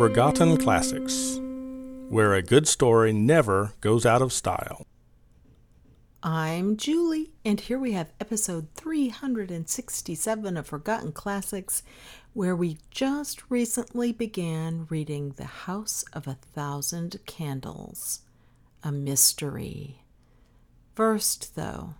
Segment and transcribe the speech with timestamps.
[0.00, 1.38] Forgotten Classics,
[2.08, 4.86] where a good story never goes out of style.
[6.22, 11.82] I'm Julie, and here we have episode 367 of Forgotten Classics,
[12.32, 18.22] where we just recently began reading The House of a Thousand Candles,
[18.82, 20.00] a mystery.
[20.94, 21.92] First, though,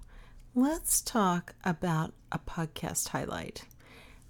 [0.55, 3.66] let's talk about a podcast highlight.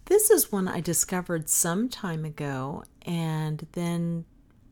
[0.07, 4.25] This is one I discovered some time ago, and then,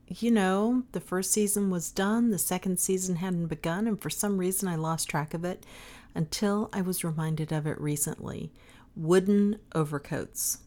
[0.07, 4.39] you know, the first season was done, the second season hadn't begun, and for some
[4.39, 5.65] reason I lost track of it
[6.15, 8.53] until I was reminded of it recently
[8.97, 10.59] Wooden Overcoats.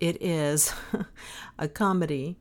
[0.00, 0.72] It is
[1.58, 2.38] a comedy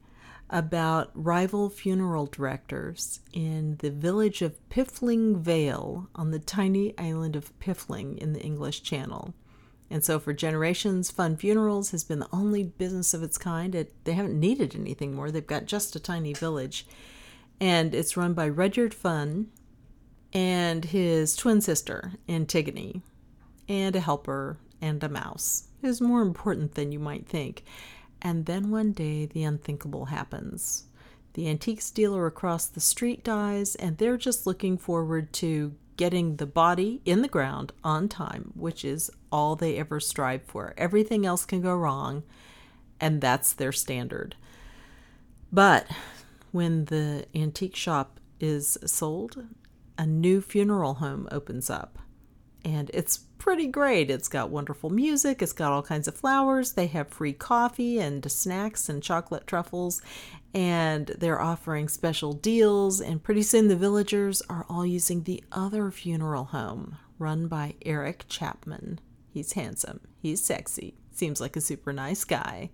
[0.49, 7.57] about rival funeral directors in the village of Piffling Vale on the tiny island of
[7.59, 9.33] Piffling in the English Channel.
[9.89, 13.73] And so, for generations, Funn Funerals has been the only business of its kind.
[13.73, 15.31] It, they haven't needed anything more.
[15.31, 16.85] They've got just a tiny village.
[17.59, 19.47] And it's run by Rudyard Funn
[20.33, 23.01] and his twin sister, Antigone,
[23.69, 27.63] and a helper and a mouse, who's more important than you might think.
[28.21, 30.83] And then one day, the unthinkable happens.
[31.33, 36.45] The antiques dealer across the street dies, and they're just looking forward to getting the
[36.45, 40.73] body in the ground on time, which is all they ever strive for.
[40.77, 42.23] Everything else can go wrong,
[42.99, 44.35] and that's their standard.
[45.51, 45.87] But
[46.51, 49.43] when the antique shop is sold,
[49.97, 51.97] a new funeral home opens up.
[52.67, 54.11] And it's pretty great.
[54.11, 56.73] It's got wonderful music, it's got all kinds of flowers.
[56.73, 60.01] They have free coffee and snacks and chocolate truffles,
[60.53, 62.99] and they're offering special deals.
[62.99, 68.25] And pretty soon the villagers are all using the other funeral home run by Eric
[68.27, 68.99] Chapman.
[69.29, 72.69] He's handsome, he's sexy, seems like a super nice guy.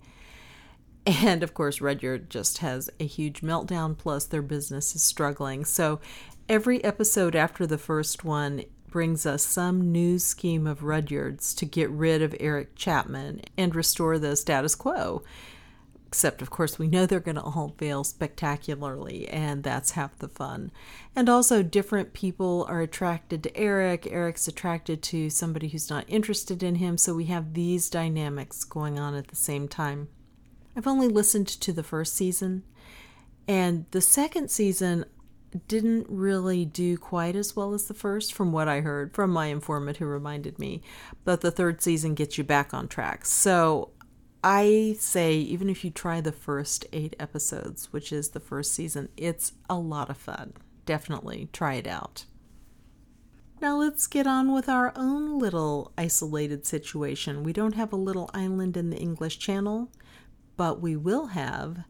[1.06, 5.64] And of course, Rudyard just has a huge meltdown, plus their business is struggling.
[5.64, 6.00] So
[6.48, 11.90] every episode after the first one brings us some new scheme of Rudyard's to get
[11.90, 15.24] rid of Eric Chapman and restore the status quo.
[16.06, 20.28] Except, of course, we know they're going to all fail spectacularly, and that's half the
[20.28, 20.70] fun.
[21.16, 24.06] And also, different people are attracted to Eric.
[24.08, 28.96] Eric's attracted to somebody who's not interested in him, so we have these dynamics going
[28.96, 30.06] on at the same time.
[30.76, 32.62] I've only listened to the first season,
[33.48, 35.04] and the second season
[35.68, 39.46] didn't really do quite as well as the first, from what I heard from my
[39.46, 40.82] informant who reminded me.
[41.24, 43.24] But the third season gets you back on track.
[43.24, 43.90] So
[44.42, 49.08] I say, even if you try the first eight episodes, which is the first season,
[49.16, 50.54] it's a lot of fun.
[50.86, 52.26] Definitely try it out.
[53.60, 57.44] Now let's get on with our own little isolated situation.
[57.44, 59.90] We don't have a little island in the English Channel,
[60.56, 61.84] but we will have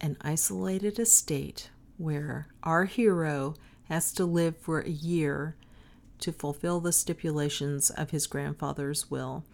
[0.00, 3.54] an isolated estate where our hero
[3.88, 5.56] has to live for a year
[6.20, 9.44] to fulfill the stipulations of his grandfather's will.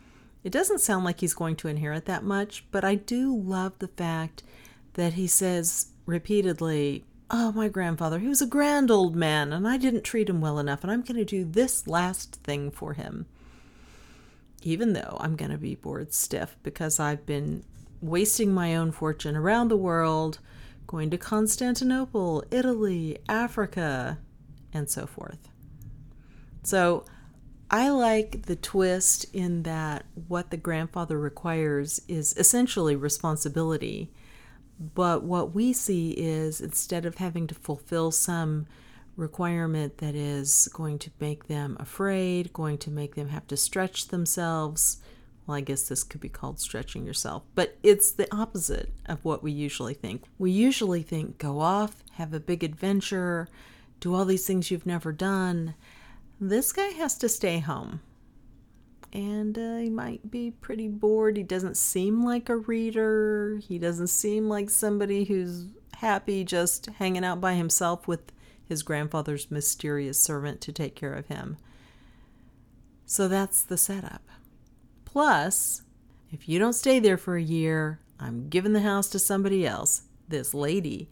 [0.44, 3.88] It doesn't sound like he's going to inherit that much, but I do love the
[3.88, 4.42] fact
[4.94, 9.76] that he says repeatedly, Oh, my grandfather, he was a grand old man, and I
[9.76, 13.26] didn't treat him well enough, and I'm going to do this last thing for him.
[14.62, 17.62] Even though I'm going to be bored stiff because I've been
[18.02, 20.40] wasting my own fortune around the world
[20.90, 24.18] going to Constantinople, Italy, Africa,
[24.72, 25.48] and so forth.
[26.64, 27.04] So
[27.70, 34.10] I like the twist in that what the grandfather requires is essentially responsibility.
[34.80, 38.66] But what we see is instead of having to fulfill some
[39.14, 44.08] requirement that is going to make them afraid, going to make them have to stretch
[44.08, 45.00] themselves,
[45.50, 49.42] well, I guess this could be called stretching yourself, but it's the opposite of what
[49.42, 50.22] we usually think.
[50.38, 53.48] We usually think go off, have a big adventure,
[53.98, 55.74] do all these things you've never done.
[56.40, 58.00] This guy has to stay home.
[59.12, 61.36] And uh, he might be pretty bored.
[61.36, 63.58] He doesn't seem like a reader.
[63.60, 68.30] He doesn't seem like somebody who's happy just hanging out by himself with
[68.64, 71.56] his grandfather's mysterious servant to take care of him.
[73.04, 74.22] So that's the setup.
[75.12, 75.82] Plus,
[76.30, 80.02] if you don't stay there for a year, I'm giving the house to somebody else,
[80.28, 81.10] this lady.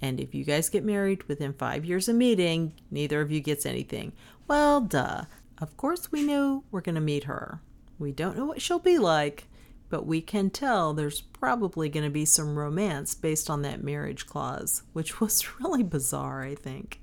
[0.00, 3.64] And if you guys get married within five years of meeting, neither of you gets
[3.64, 4.12] anything.
[4.48, 5.24] Well, duh.
[5.58, 7.60] Of course, we know we're going to meet her.
[7.96, 9.46] We don't know what she'll be like,
[9.88, 14.26] but we can tell there's probably going to be some romance based on that marriage
[14.26, 17.00] clause, which was really bizarre, I think.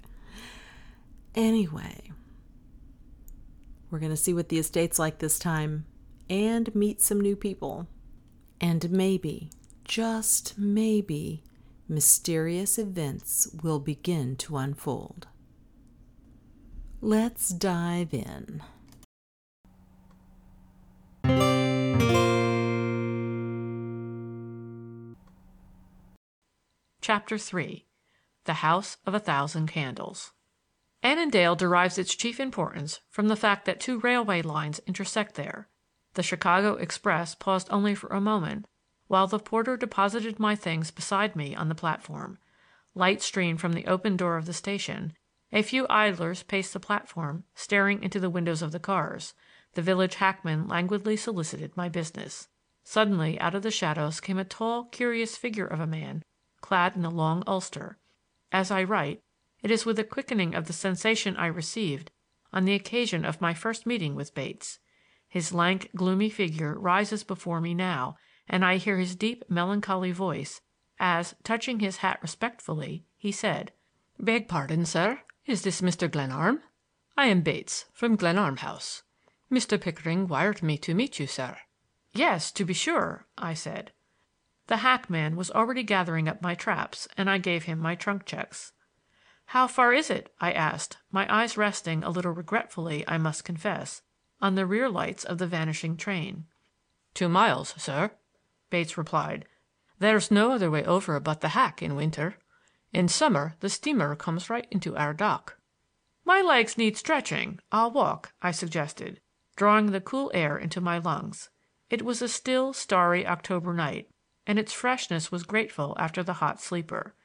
[1.33, 2.11] Anyway,
[3.89, 5.85] we're going to see what the estate's like this time
[6.29, 7.87] and meet some new people.
[8.61, 9.49] And maybe,
[9.83, 11.43] just maybe,
[11.87, 15.27] mysterious events will begin to unfold.
[17.01, 18.63] Let's dive in.
[27.01, 27.85] Chapter 3
[28.45, 30.31] The House of a Thousand Candles
[31.03, 35.69] Annandale derives its chief importance from the fact that two railway lines intersect there.
[36.15, 38.67] The Chicago express paused only for a moment
[39.07, 42.37] while the porter deposited my things beside me on the platform.
[42.93, 45.11] Light streamed from the open door of the station;
[45.51, 49.33] a few idlers paced the platform, staring into the windows of the cars;
[49.73, 52.47] the village hackman languidly solicited my business.
[52.85, 56.23] Suddenly out of the shadows came a tall, curious figure of a man
[56.61, 57.97] clad in a long ulster.
[58.53, 59.21] As I write,
[59.61, 62.09] it is with a quickening of the sensation I received
[62.53, 64.79] on the occasion of my first meeting with Bates.
[65.35, 68.15] His lank, gloomy figure rises before me now,
[68.47, 70.61] and I hear his deep, melancholy voice
[70.97, 73.73] as, touching his hat respectfully, he said:
[74.17, 75.23] "Beg pardon, sir.
[75.45, 76.09] Is this Mr.
[76.09, 76.63] Glenarm?
[77.17, 79.03] I am Bates, from Glenarm House.
[79.51, 79.77] Mr.
[79.77, 81.57] Pickering wired me to meet you, sir."
[82.13, 83.91] "Yes, to be sure," I said.
[84.67, 88.71] The hackman was already gathering up my traps, and I gave him my trunk checks.
[89.47, 94.01] "How far is it?" I asked, my eyes resting, a little regretfully, I must confess,
[94.41, 96.45] on the rear lights of the vanishing train.
[97.13, 98.11] "Two miles, sir,"
[98.69, 99.45] Bates replied.
[99.99, 102.37] "There's no other way over but the hack in winter.
[102.91, 105.57] In summer the steamer comes right into our dock."
[106.25, 109.21] "My legs need stretching; I'll walk," I suggested,
[109.55, 111.49] drawing the cool air into my lungs.
[111.89, 114.09] It was a still, starry October night
[114.47, 117.15] and its freshness was grateful after the hot sleeper.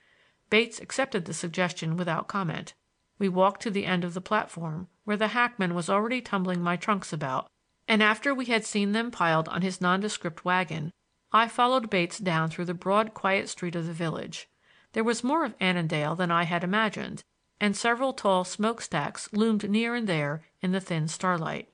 [0.48, 2.74] Bates accepted the suggestion without comment.
[3.20, 6.76] We walked to the end of the platform, where the hackman was already tumbling my
[6.76, 7.50] trunks about,
[7.86, 10.90] and after we had seen them piled on his nondescript wagon,
[11.30, 14.48] I followed Bates down through the broad, quiet street of the village.
[14.94, 17.22] There was more of Annandale than I had imagined,
[17.60, 21.68] and several tall smoke stacks loomed near and there in the thin starlight.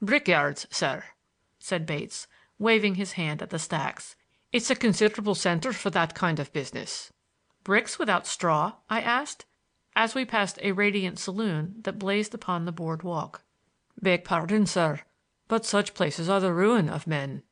[0.00, 1.02] "Brickyards, sir,"
[1.58, 4.14] said Bates, waving his hand at the stacks.
[4.52, 7.12] It's a considerable center for that kind of business."
[7.64, 9.44] "Bricks without straw?" I asked,
[9.96, 13.44] as we passed a radiant saloon that blazed upon the board walk.
[14.02, 15.00] "Beg pardon, sir,
[15.46, 17.42] but such places are the ruin of men."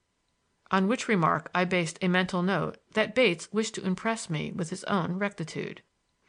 [0.70, 4.70] On which remark I based a mental note that Bates wished to impress me with
[4.70, 5.82] his own rectitude.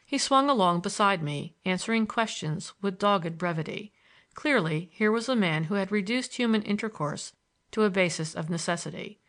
[0.06, 3.92] He swung along beside me, answering questions with dogged brevity.
[4.36, 7.34] Clearly here was a man who had reduced human intercourse
[7.72, 9.20] to a basis of necessity.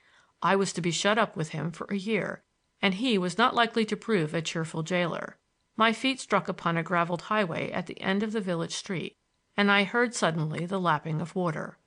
[0.43, 2.43] I was to be shut up with him for a year,
[2.83, 5.39] and he was not likely to prove a cheerful jailer.
[5.77, 9.17] My feet struck upon a graveled highway at the end of the village street,
[9.57, 11.79] and I heard suddenly the lapping of water.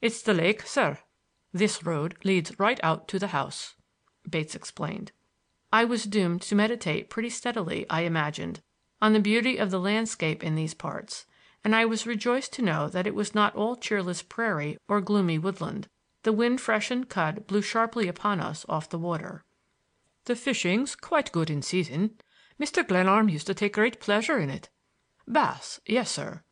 [0.00, 0.98] "It's the lake, sir.
[1.52, 3.76] This road leads right out to the house,"
[4.28, 5.12] Bates explained.
[5.72, 8.62] I was doomed to meditate pretty steadily, I imagined,
[9.00, 11.26] on the beauty of the landscape in these parts,
[11.62, 15.38] and I was rejoiced to know that it was not all cheerless prairie or gloomy
[15.38, 15.88] woodland.
[16.24, 19.44] The wind freshened cud blew sharply upon us off the water.
[20.24, 22.18] "The fishing's quite good in season.
[22.60, 22.86] Mr.
[22.86, 24.68] Glenarm used to take great pleasure in it.
[25.26, 26.42] Bass, yes, sir.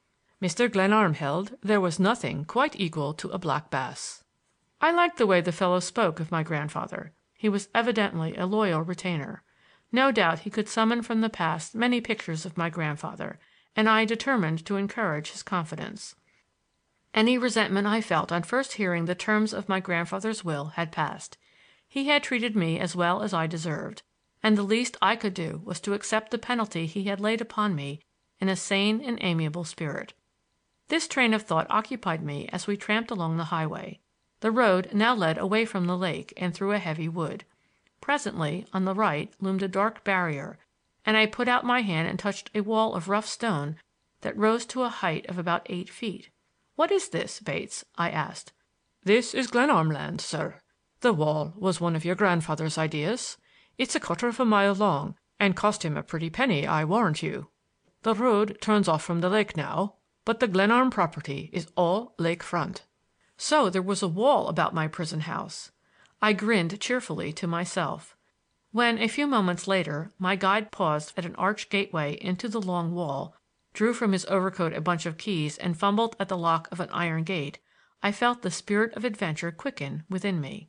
[0.41, 0.73] Mr.
[0.73, 4.25] Glenarm held there was nothing quite equal to a black bass."
[4.81, 7.13] I liked the way the fellow spoke of my grandfather.
[7.35, 9.43] He was evidently a loyal retainer.
[9.93, 13.39] No doubt he could summon from the past many pictures of my grandfather,
[13.77, 16.15] and I determined to encourage his confidence.
[17.13, 21.37] Any resentment I felt on first hearing the terms of my grandfather's will had passed.
[21.87, 24.03] He had treated me as well as I deserved,
[24.43, 27.75] and the least I could do was to accept the penalty he had laid upon
[27.75, 28.01] me
[28.41, 30.13] in a sane and amiable spirit.
[30.89, 34.01] This train of thought occupied me as we tramped along the highway.
[34.41, 37.45] The road now led away from the lake and through a heavy wood.
[38.01, 40.59] Presently, on the right, loomed a dark barrier,
[41.05, 43.77] and I put out my hand and touched a wall of rough stone
[44.21, 46.31] that rose to a height of about eight feet.
[46.77, 48.53] "What is this, Bates?" I asked.
[49.03, 50.61] "This is Glenarm land, sir.
[51.01, 53.37] The wall was one of your grandfather's ideas.
[53.79, 57.23] It's a quarter of a mile long, and cost him a pretty penny, I warrant
[57.23, 57.49] you.
[58.03, 59.95] The road turns off from the lake now,
[60.25, 62.85] but the Glenarm property is all lake front."
[63.37, 65.71] So there was a wall about my prison house!
[66.21, 68.17] I grinned cheerfully to myself.
[68.73, 72.93] When, a few moments later, my guide paused at an arched gateway into the long
[72.93, 73.35] wall
[73.73, 76.91] drew from his overcoat a bunch of keys and fumbled at the lock of an
[76.91, 77.61] iron gate,
[78.03, 80.69] I felt the spirit of adventure quicken within me.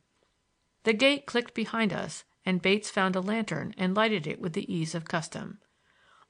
[0.84, 4.72] The gate clicked behind us, and Bates found a lantern and lighted it with the
[4.72, 5.60] ease of custom.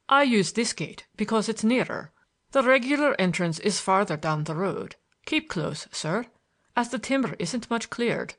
[0.08, 2.12] "I use this gate because it's nearer.
[2.50, 4.96] The regular entrance is farther down the road.
[5.24, 6.26] Keep close, sir,
[6.74, 8.34] as the timber isn't much cleared."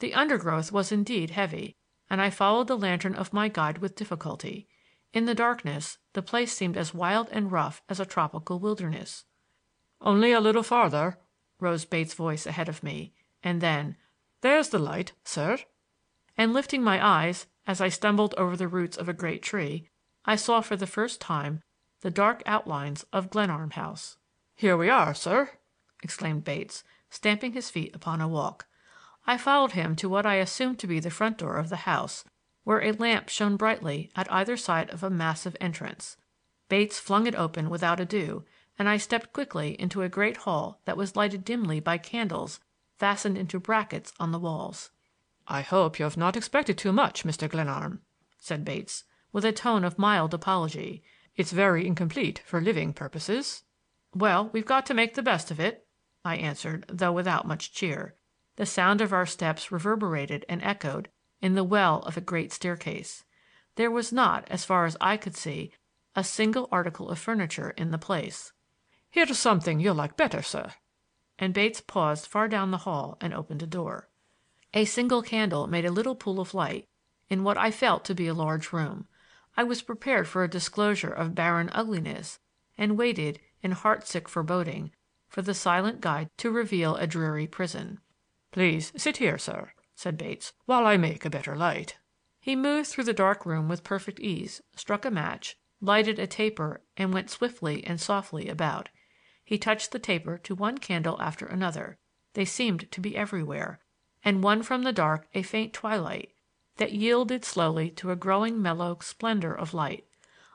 [0.00, 1.76] The undergrowth was indeed heavy,
[2.10, 4.68] and I followed the lantern of my guide with difficulty.
[5.12, 9.24] In the darkness the place seemed as wild and rough as a tropical wilderness.
[10.00, 11.20] "Only a little farther,"
[11.60, 13.14] rose Bates' voice ahead of me,
[13.44, 13.96] and then,
[14.40, 15.58] "There's the light, sir."
[16.42, 19.88] And lifting my eyes, as I stumbled over the roots of a great tree,
[20.24, 21.62] I saw for the first time
[22.00, 24.16] the dark outlines of Glenarm House.
[24.56, 25.52] "Here we are, sir!"
[26.02, 28.66] exclaimed Bates, stamping his feet upon a walk.
[29.24, 32.24] I followed him to what I assumed to be the front door of the house,
[32.64, 36.16] where a lamp shone brightly at either side of a massive entrance.
[36.68, 38.44] Bates flung it open without ado,
[38.76, 42.58] and I stepped quickly into a great hall that was lighted dimly by candles
[42.98, 44.90] fastened into brackets on the walls.
[45.48, 47.48] "I hope you have not expected too much, Mr.
[47.48, 48.00] Glenarm,"
[48.38, 51.02] said Bates, with a tone of mild apology.
[51.34, 53.64] "It's very incomplete for living purposes."
[54.14, 55.84] "Well, we've got to make the best of it,"
[56.24, 58.14] I answered, though without much cheer.
[58.54, 63.24] The sound of our steps reverberated and echoed in the well of a great staircase.
[63.74, 65.72] There was not, as far as I could see,
[66.14, 68.52] a single article of furniture in the place.
[69.10, 70.74] "Here's something you'll like better, sir."
[71.36, 74.08] And Bates paused far down the hall and opened a door.
[74.74, 76.88] A single candle made a little pool of light
[77.28, 79.06] in what I felt to be a large room.
[79.54, 82.38] I was prepared for a disclosure of barren ugliness
[82.78, 84.92] and waited, in heartsick foreboding,
[85.28, 88.00] for the silent guide to reveal a dreary prison.
[88.50, 91.98] "Please sit here, sir," said Bates, "while I make a better light."
[92.40, 96.80] He moved through the dark room with perfect ease, struck a match, lighted a taper
[96.96, 98.88] and went swiftly and softly about.
[99.44, 101.98] He touched the taper to one candle after another
[102.32, 103.81] they seemed to be everywhere
[104.24, 106.32] and won from the dark a faint twilight,
[106.76, 110.06] that yielded slowly to a growing mellow splendor of light.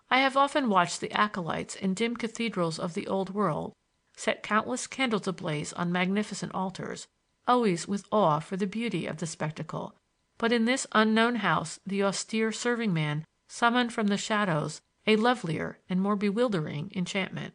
[0.09, 3.73] I have often watched the acolytes in dim cathedrals of the Old World
[4.15, 7.07] set countless candles ablaze on magnificent altars
[7.47, 9.95] always with awe for the beauty of the spectacle;
[10.37, 15.79] but in this unknown house the austere serving man summoned from the shadows a lovelier
[15.89, 17.53] and more bewildering enchantment.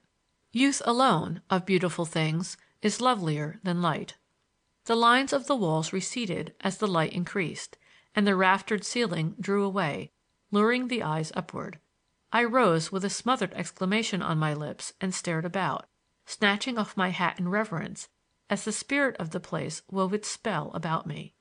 [0.51, 4.17] Youth alone, of beautiful things, is lovelier than light.
[4.85, 7.79] The lines of the walls receded as the light increased,
[8.15, 10.11] and the raftered ceiling drew away,
[10.51, 11.79] luring the eyes upward.
[12.33, 15.87] I rose with a smothered exclamation on my lips and stared about,
[16.27, 18.09] snatching off my hat in reverence
[18.51, 21.35] as the spirit of the place wove its spell about me.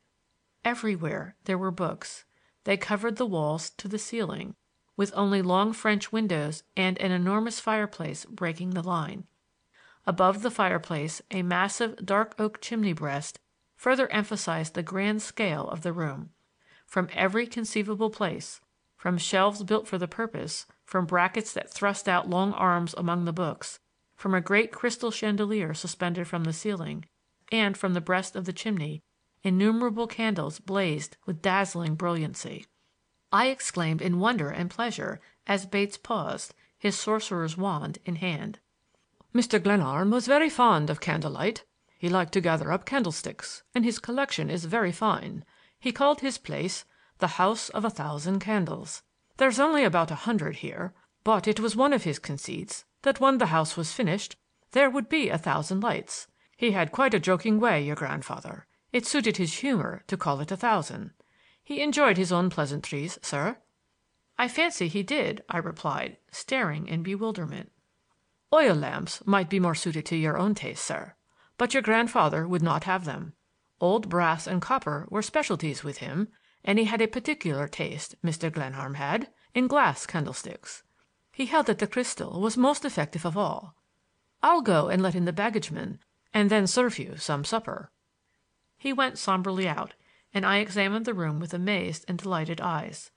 [0.64, 2.26] Everywhere there were books.
[2.64, 4.56] They covered the walls to the ceiling,
[4.96, 9.26] with only long French windows and an enormous fireplace breaking the line.
[10.08, 13.40] Above the fireplace a massive dark oak chimney breast
[13.76, 16.32] further emphasized the grand scale of the room.
[16.86, 18.62] From every conceivable place,
[18.98, 23.34] from shelves built for the purpose, from brackets that thrust out long arms among the
[23.34, 23.80] books,
[24.16, 27.06] from a great crystal chandelier suspended from the ceiling,
[27.52, 29.02] and from the breast of the chimney,
[29.44, 32.66] innumerable candles blazed with dazzling brilliancy.
[33.32, 38.60] I exclaimed in wonder and pleasure as Bates paused, his sorcerer's wand in hand.
[39.34, 39.64] "Mr.
[39.64, 41.64] Glenarm was very fond of candlelight.
[41.98, 45.46] He liked to gather up candlesticks, and his collection is very fine.
[45.80, 46.84] He called his place
[47.20, 49.04] the House of a Thousand Candles.
[49.38, 53.38] There's only about a hundred here, but it was one of his conceits that when
[53.38, 54.36] the house was finished
[54.72, 56.28] there would be a thousand lights.
[56.58, 58.68] He had quite a joking way, your grandfather.
[58.92, 61.12] It suited his humor to call it a thousand.
[61.64, 63.58] He enjoyed his own pleasantries, sir."
[64.38, 67.71] "I fancy he did," I replied, staring in bewilderment.
[68.54, 71.16] "Oil lamps might be more suited to your own taste, sir,
[71.58, 73.34] but your grandfather would not have them.
[73.80, 76.28] Old brass and copper were specialties with him,
[76.64, 78.52] and he had a particular taste, Mr.
[78.52, 80.84] Glenarm had, in glass candlesticks.
[81.32, 83.78] He held that the crystal was most effective of all.
[84.44, 86.00] I'll go and let in the baggageman,
[86.34, 87.90] and then serve you some supper."
[88.78, 89.94] He went somberly out,
[90.34, 93.12] and I examined the room with amazed and delighted eyes.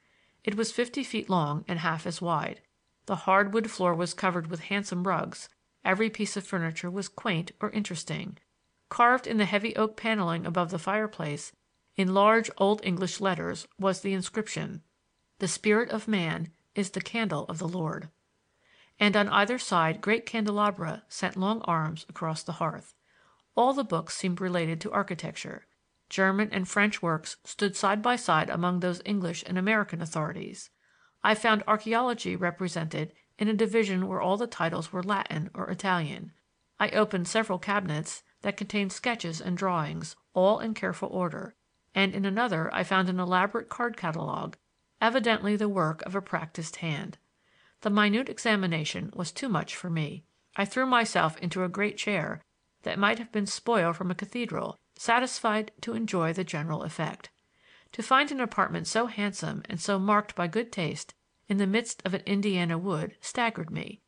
[0.44, 2.60] It was fifty feet long and half as wide.
[3.06, 5.50] The hard wood floor was covered with handsome rugs;
[5.84, 8.38] every piece of furniture was quaint or interesting.
[8.88, 11.52] Carved in the heavy oak paneling above the fireplace,
[11.96, 14.82] in large Old English letters, was the inscription:
[15.38, 18.08] "The spirit of man is the candle of the Lord."
[18.99, 22.94] And on either side great candelabra sent long arms across the hearth.
[23.54, 25.66] All the books seemed related to architecture.
[26.08, 30.70] German and French works stood side by side among those English and American authorities.
[31.24, 36.32] I found archaeology represented in a division where all the titles were Latin or Italian.
[36.78, 41.56] I opened several cabinets that contained sketches and drawings, all in careful order,
[41.94, 44.56] and in another I found an elaborate card catalogue
[45.00, 47.18] evidently the work of a practised hand.
[47.82, 50.24] The minute examination was too much for me.
[50.56, 52.40] I threw myself into a great chair
[52.84, 57.28] that might have been spoil from a cathedral, satisfied to enjoy the general effect.
[57.94, 61.14] To find an apartment so handsome and so marked by good taste
[61.48, 64.02] in the midst of an Indiana wood staggered me.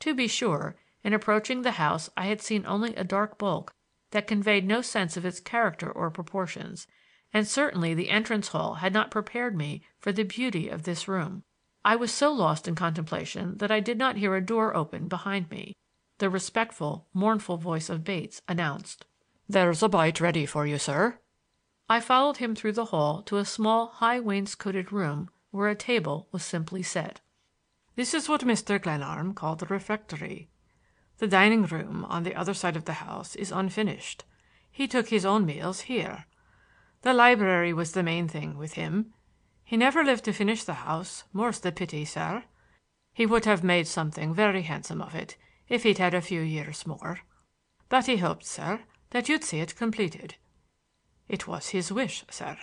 [0.00, 3.74] To be sure, in approaching the house I had seen only a dark bulk
[4.12, 6.86] that conveyed no sense of its character or proportions,
[7.30, 11.42] and certainly the entrance hall had not prepared me for the beauty of this room.
[11.84, 15.50] I was so lost in contemplation that I did not hear a door open behind
[15.50, 15.76] me.
[16.16, 19.04] The respectful, mournful voice of Bates announced:
[19.46, 21.20] "There's a bite ready for you, sir."
[21.88, 26.28] I followed him through the hall to a small high wainscoted room where a table
[26.32, 27.20] was simply set.
[27.94, 28.82] This is what Mr.
[28.82, 30.50] Glenarm called the refectory.
[31.18, 34.24] The dining room on the other side of the house is unfinished.
[34.70, 36.26] He took his own meals here.
[37.02, 39.14] The library was the main thing with him.
[39.64, 42.44] He never lived to finish the house, more's the pity, sir.
[43.14, 45.36] He would have made something very handsome of it
[45.68, 47.20] if he'd had a few years more.
[47.88, 50.34] But he hoped, sir, that you'd see it completed.
[51.28, 52.56] It was his wish, sir.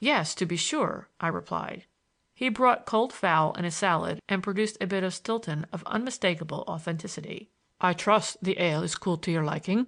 [0.00, 1.86] Yes, to be sure, I replied.
[2.34, 6.64] He brought cold fowl and a salad and produced a bit of Stilton of unmistakable
[6.66, 7.50] authenticity.
[7.80, 9.86] "I trust the ale is cool to your liking.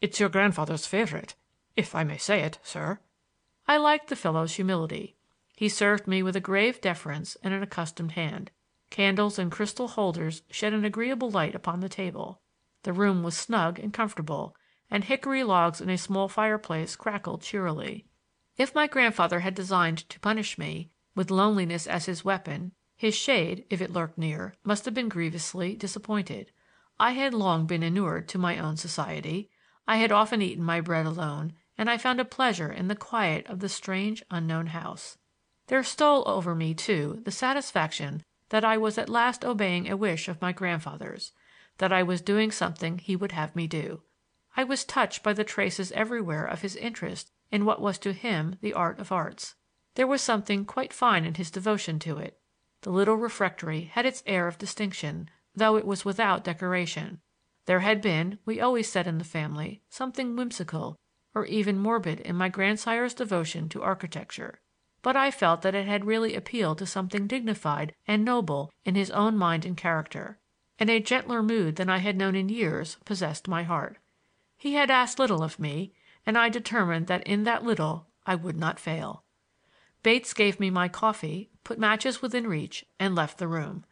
[0.00, 1.34] It's your grandfather's favorite,
[1.74, 3.00] if I may say it, sir."
[3.66, 5.16] I liked the fellow's humility.
[5.56, 8.52] He served me with a grave deference and an accustomed hand.
[8.90, 12.40] Candles in crystal holders shed an agreeable light upon the table.
[12.84, 14.54] The room was snug and comfortable,
[14.90, 18.06] and hickory logs in a small fireplace crackled cheerily.
[18.56, 23.64] If my grandfather had designed to punish me, with loneliness as his weapon, his shade,
[23.70, 26.50] if it lurked near, must have been grievously disappointed.
[26.98, 29.50] I had long been inured to my own society.
[29.86, 33.46] I had often eaten my bread alone, and I found a pleasure in the quiet
[33.46, 35.16] of the strange, unknown house.
[35.68, 40.26] There stole over me, too, the satisfaction that I was at last obeying a wish
[40.26, 41.32] of my grandfather's,
[41.76, 44.02] that I was doing something he would have me do.
[44.56, 48.56] I was touched by the traces everywhere of his interest in what was to him
[48.62, 49.56] the art of arts.
[49.94, 52.40] There was something quite fine in his devotion to it.
[52.80, 57.20] The little refectory had its air of distinction, though it was without decoration.
[57.66, 60.96] There had been, we always said in the family, something whimsical
[61.34, 64.62] or even morbid in my grandsire's devotion to architecture;
[65.02, 69.10] but I felt that it had really appealed to something dignified and noble in his
[69.10, 70.38] own mind and character,
[70.78, 73.98] and a gentler mood than I had known in years possessed my heart.
[74.58, 75.94] He had asked little of me,
[76.26, 79.22] and I determined that in that little I would not fail.
[80.02, 83.84] Bates gave me my coffee, put matches within reach, and left the room.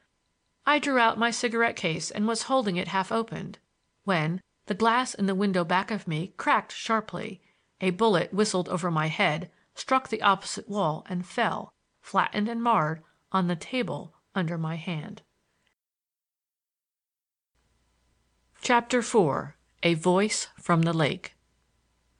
[0.66, 3.60] I drew out my cigarette case and was holding it half opened,
[4.02, 7.40] when the glass in the window back of me cracked sharply,
[7.80, 13.02] a bullet whistled over my head, struck the opposite wall and fell, flattened and marred,
[13.30, 15.22] on the table under my hand.
[18.60, 21.36] Chapter 4 A Voice from the Lake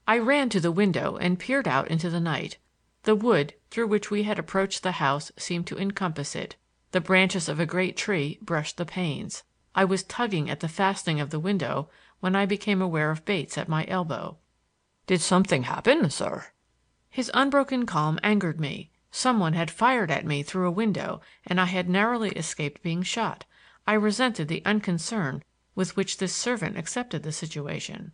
[0.07, 2.59] I ran to the window and peered out into the night.
[3.05, 6.57] The wood through which we had approached the house seemed to encompass it;
[6.91, 9.43] the branches of a great tree brushed the panes.
[9.75, 11.89] I was tugging at the fastening of the window
[12.21, 14.37] when I became aware of Bates at my elbow.
[15.07, 16.49] "Did something happen, sir?"
[17.09, 18.91] His unbroken calm angered me.
[19.11, 23.03] Some one had fired at me through a window and I had narrowly escaped being
[23.03, 23.47] shot.
[23.87, 25.43] I resented the unconcern
[25.77, 28.11] with which this servant accepted the situation.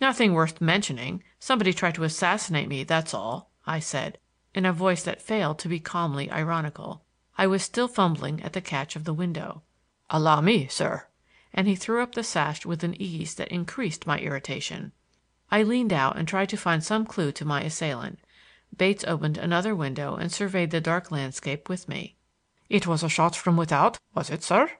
[0.00, 1.22] "Nothing worth mentioning.
[1.38, 4.18] Somebody tried to assassinate me, that's all," I said
[4.54, 7.04] in a voice that failed to be calmly ironical.
[7.38, 9.62] I was still fumbling at the catch of the window.
[10.08, 11.06] "Allow me, sir,"
[11.54, 14.92] and he threw up the sash with an ease that increased my irritation.
[15.50, 18.18] I leaned out and tried to find some clue to my assailant.
[18.76, 22.16] Bates opened another window and surveyed the dark landscape with me.
[22.68, 24.70] "It was a shot from without, was it, sir?"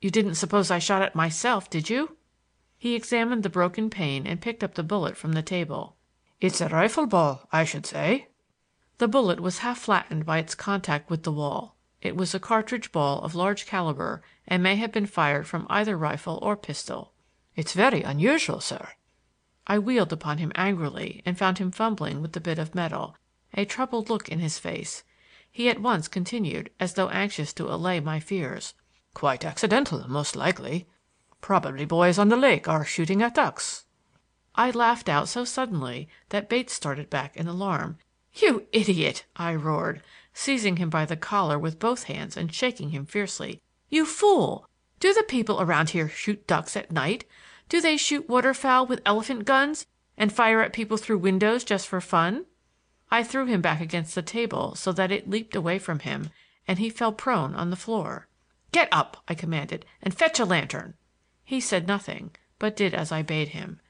[0.00, 2.16] "You didn't suppose I shot it myself, did you?"
[2.78, 5.96] He examined the broken pane and picked up the bullet from the table.
[6.40, 8.28] "It's a rifle ball, I should say.
[8.98, 11.74] The bullet was half flattened by its contact with the wall.
[12.00, 15.96] It was a cartridge ball of large caliber and may have been fired from either
[15.98, 17.12] rifle or pistol.
[17.56, 18.90] "It's very unusual, sir."
[19.66, 23.16] I wheeled upon him angrily and found him fumbling with the bit of metal,
[23.52, 25.02] a troubled look in his face.
[25.50, 28.74] He at once continued, as though anxious to allay my fears:
[29.14, 30.86] "Quite accidental, most likely.
[31.40, 33.86] Probably boys on the lake are shooting at ducks."
[34.54, 37.96] I laughed out so suddenly that Bates started back in alarm.
[38.34, 40.02] "You idiot!" I roared,
[40.34, 43.62] seizing him by the collar with both hands and shaking him fiercely.
[43.88, 44.68] "You fool!
[45.00, 47.24] Do the people around here shoot ducks at night?
[47.70, 49.86] Do they shoot waterfowl with elephant guns
[50.18, 52.44] and fire at people through windows just for fun?"
[53.10, 56.28] I threw him back against the table so that it leaped away from him,
[56.66, 58.28] and he fell prone on the floor.
[58.70, 60.92] "Get up!" I commanded, "and fetch a lantern."
[61.42, 63.80] He said nothing, but did as I bade him.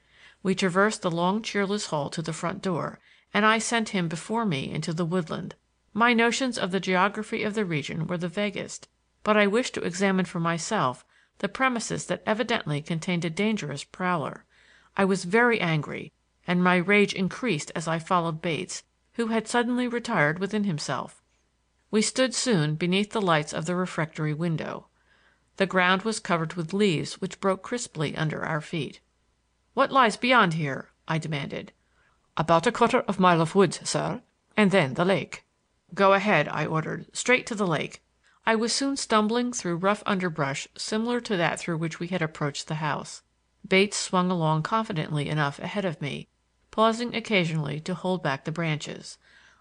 [0.45, 3.01] We traversed the long cheerless hall to the front door
[3.35, 5.55] and I sent him before me into the woodland.
[5.93, 8.89] My notions of the geography of the region were the vaguest,
[9.23, 11.05] but I wished to examine for myself
[11.39, 14.45] the premises that evidently contained a dangerous prowler.
[14.97, 16.13] I was very angry,
[16.47, 18.83] and my rage increased as I followed Bates,
[19.15, 21.18] who had suddenly retired within himself.
[21.91, 24.89] We stood soon beneath the lights of the refectory window.
[25.57, 29.01] The ground was covered with leaves which broke crisply under our feet.
[29.73, 31.73] "What lies beyond here?" I demanded.
[32.37, 34.21] "About a quarter of a mile of woods, sir,
[34.55, 35.47] and then the lake."
[35.95, 37.07] "Go ahead," I ordered.
[37.15, 38.03] "Straight to the lake."
[38.45, 42.69] I was soon stumbling through rough underbrush similar to that through which we had approached
[42.69, 43.23] the house.
[43.67, 46.29] Bates swung along confidently enough ahead of me,
[46.71, 49.17] pausing occasionally to hold back the branches.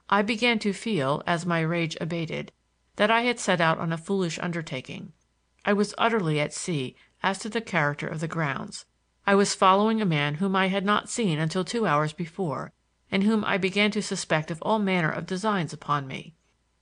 [0.10, 2.54] I began to feel, as my rage abated,
[2.96, 5.12] that I had set out on a foolish undertaking.
[5.66, 8.86] I was utterly at sea as to the character of the grounds.
[9.26, 12.72] I was following a man whom I had not seen until two hours before,
[13.12, 16.36] and whom I began to suspect of all manner of designs upon me.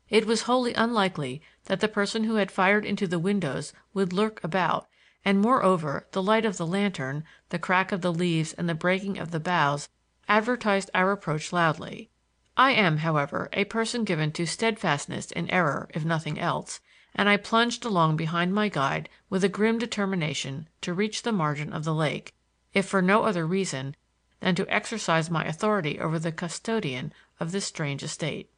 [0.07, 4.43] It was wholly unlikely that the person who had fired into the windows would lurk
[4.43, 4.87] about,
[5.23, 9.17] and moreover the light of the lantern, the crack of the leaves and the breaking
[9.17, 9.89] of the boughs
[10.27, 12.11] advertised our approach loudly.
[12.57, 16.79] I am, however, a person given to steadfastness in error if nothing else,
[17.13, 21.73] and I plunged along behind my guide with a grim determination to reach the margin
[21.73, 22.33] of the lake,
[22.73, 23.95] if for no other reason
[24.39, 28.49] than to exercise my authority over the custodian of this strange estate.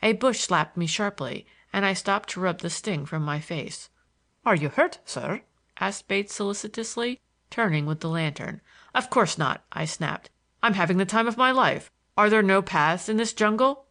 [0.00, 3.90] A bush slapped me sharply, and I stopped to rub the sting from my face.
[4.46, 5.42] "Are you hurt, sir?"
[5.80, 7.20] asked Bates solicitously,
[7.50, 8.60] turning with the lantern.
[8.94, 10.30] "Of course not," I snapped.
[10.62, 11.90] "I'm having the time of my life.
[12.16, 13.86] Are there no paths in this jungle?"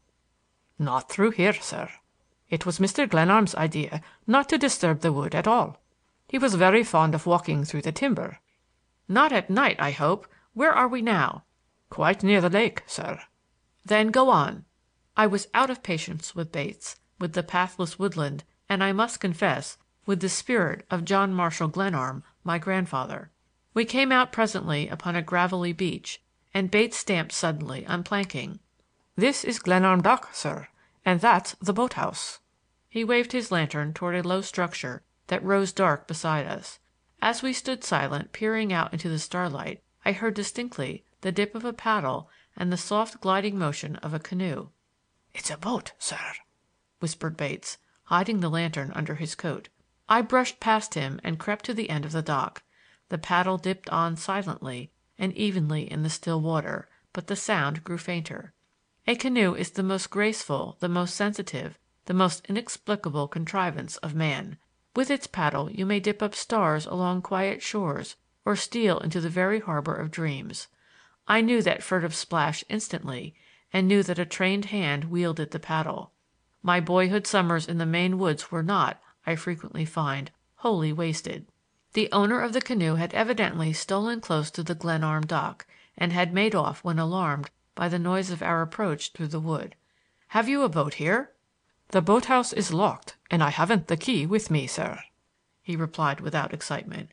[0.79, 1.89] "Not through here, sir.
[2.49, 3.09] It was Mr.
[3.09, 5.81] Glenarm's idea not to disturb the wood at all.
[6.29, 8.39] He was very fond of walking through the timber."
[9.09, 10.25] "Not at night, I hope.
[10.53, 11.43] Where are we now?"
[11.89, 13.19] "Quite near the lake, sir."
[13.83, 14.63] "Then go on."
[15.17, 19.77] I was out of patience with Bates, with the pathless woodland, and I must confess,
[20.05, 23.31] with the spirit of John Marshall Glenarm, my grandfather.
[23.73, 26.22] We came out presently upon a gravelly beach,
[26.53, 28.59] and Bates stamped suddenly on planking.
[29.15, 30.67] "This is Glenarm Dock, sir,
[31.03, 32.39] and that's the boat house."
[32.89, 36.79] He waved his lantern toward a low structure that rose dark beside us.
[37.21, 41.65] As we stood silent, peering out into the starlight, I heard distinctly the dip of
[41.65, 44.69] a paddle and the soft gliding motion of a canoe.
[45.33, 46.33] "It's a boat, sir,"
[46.99, 49.69] whispered Bates, hiding the lantern under his coat.
[50.07, 52.61] I brushed past him and crept to the end of the dock.
[53.09, 57.97] The paddle dipped on silently and evenly in the still water, but the sound grew
[57.97, 58.53] fainter.
[59.05, 64.57] A canoe is the most graceful, the most sensitive, the most inexplicable contrivance of man.
[64.95, 69.29] With its paddle you may dip up stars along quiet shores or steal into the
[69.29, 70.67] very harbor of dreams.
[71.27, 73.35] I knew that furtive splash instantly,
[73.71, 76.11] and knew that a trained hand wielded the paddle.
[76.61, 81.47] My boyhood summers in the Maine woods were not, I frequently find, wholly wasted.
[81.95, 86.33] The owner of the canoe had evidently stolen close to the Glenarm dock, and had
[86.33, 89.75] made off when alarmed by the noise of our approach through the wood.
[90.29, 91.33] "Have you a boat here?"
[91.89, 95.03] "The boat house is locked, and I haven't the key with me, sir,"
[95.61, 97.11] he replied without excitement.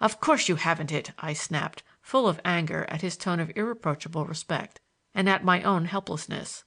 [0.00, 4.24] "Of course you haven't it!" I snapped, full of anger at his tone of irreproachable
[4.24, 4.80] respect,
[5.14, 6.64] and at my own helplessness.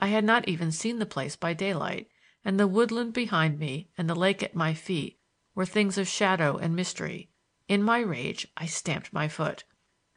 [0.00, 2.08] I had not even seen the place by daylight,
[2.44, 5.18] and the woodland behind me and the lake at my feet
[5.56, 7.28] were things of shadow and mystery.
[7.66, 9.64] In my rage I stamped my foot.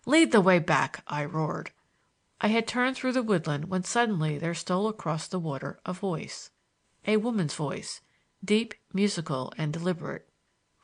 [0.05, 1.71] "Lead the way back!" I roared.
[2.41, 6.51] I had turned through the woodland when suddenly there stole across the water a voice.
[7.07, 8.01] A woman's voice,
[8.43, 10.29] deep, musical and deliberate.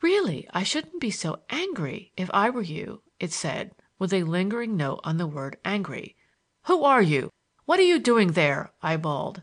[0.02, 4.76] "Really, I shouldn't be so angry if I were you," it said, with a lingering
[4.76, 6.16] note on the word angry.
[6.64, 7.30] "Who are you?
[7.64, 9.42] What are you doing there?" I bawled.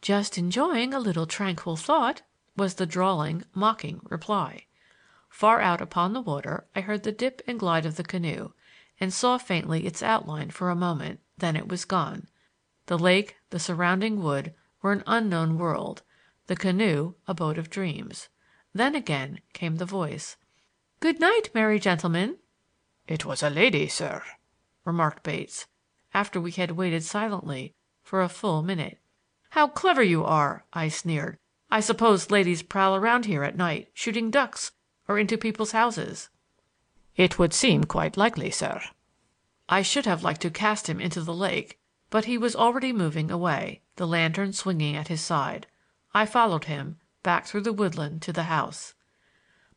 [0.00, 2.22] "Just enjoying a little tranquil thought,"
[2.58, 4.66] was the drawling, mocking reply.
[5.28, 8.52] Far out upon the water I heard the dip and glide of the canoe,
[8.98, 12.26] and saw faintly its outline for a moment; then it was gone.
[12.86, 16.02] The lake, the surrounding wood, were an unknown world;
[16.48, 18.28] the canoe a boat of dreams.
[18.72, 20.36] Then again came the voice.
[20.98, 22.38] "Good night, merry gentlemen."
[23.06, 24.24] "It was a lady, sir,"
[24.84, 25.68] remarked Bates,
[26.12, 28.98] after we had waited silently for a full minute.
[29.50, 31.38] "How clever you are!" I sneered.
[31.70, 34.72] "I suppose ladies prowl around here at night, shooting ducks,
[35.06, 36.30] or into people's houses."
[37.14, 38.80] "It would seem quite likely, sir."
[39.68, 41.78] I should have liked to cast him into the lake,
[42.08, 45.66] but he was already moving away, the lantern swinging at his side.
[46.14, 48.94] I followed him, back through the woodland to the house.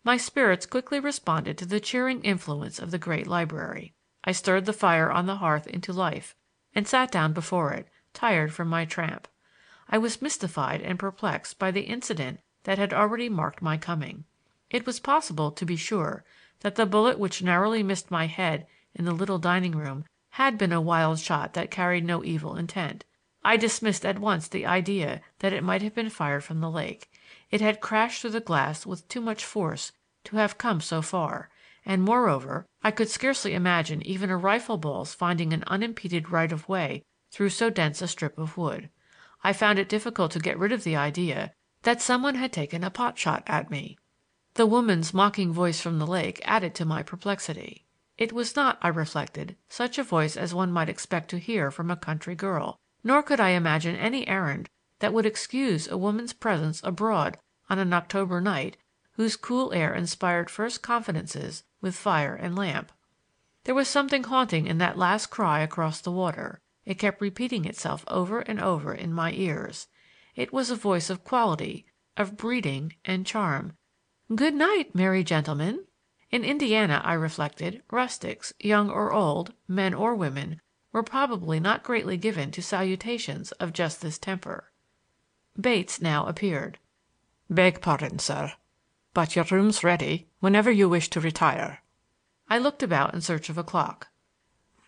[0.01, 3.95] My spirits quickly responded to the cheering influence of the great library.
[4.23, 6.35] I stirred the fire on the hearth into life,
[6.73, 9.27] and sat down before it, tired from my tramp.
[9.93, 14.23] I was mystified and perplexed by the incident that had already marked my coming.
[14.69, 16.23] It was possible, to be sure,
[16.61, 20.71] that the bullet which narrowly missed my head in the little dining room had been
[20.71, 23.03] a wild shot that carried no evil intent.
[23.43, 27.09] I dismissed at once the idea that it might have been fired from the lake.
[27.49, 29.91] It had crashed through the glass with too much force
[30.23, 31.49] to have come so far,
[31.85, 36.69] and, moreover, I could scarcely imagine even a rifle ball's finding an unimpeded right of
[36.69, 38.89] way through so dense a strip of wood.
[39.43, 42.83] I found it difficult to get rid of the idea that some one had taken
[42.83, 43.97] a pot shot at me.
[44.53, 47.85] The woman's mocking voice from the lake added to my perplexity.
[48.17, 51.89] It was not, I reflected, such a voice as one might expect to hear from
[51.89, 56.81] a country girl, nor could I imagine any errand that would excuse a woman's presence
[56.83, 57.37] abroad
[57.69, 58.77] on an October night
[59.13, 62.91] whose cool air inspired first confidences with fire and lamp.
[63.63, 66.61] There was something haunting in that last cry across the water.
[66.85, 69.87] It kept repeating itself over and over in my ears.
[70.35, 71.85] It was a voice of quality,
[72.17, 73.77] of breeding and charm.
[74.33, 75.85] "Good night, merry gentlemen!"
[76.31, 82.17] In Indiana, I reflected, rustics, young or old, men or women, were probably not greatly
[82.17, 84.71] given to salutations of just this temper.
[85.59, 86.79] Bates now appeared.
[87.49, 88.53] "Beg pardon, sir,
[89.13, 91.83] but your room's ready whenever you wish to retire."
[92.49, 94.07] I looked about in search of a clock.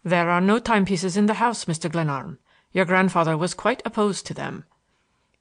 [0.06, 1.90] "There are no timepieces in the house, Mr.
[1.90, 2.38] Glenarm.
[2.74, 4.66] Your grandfather was quite opposed to them.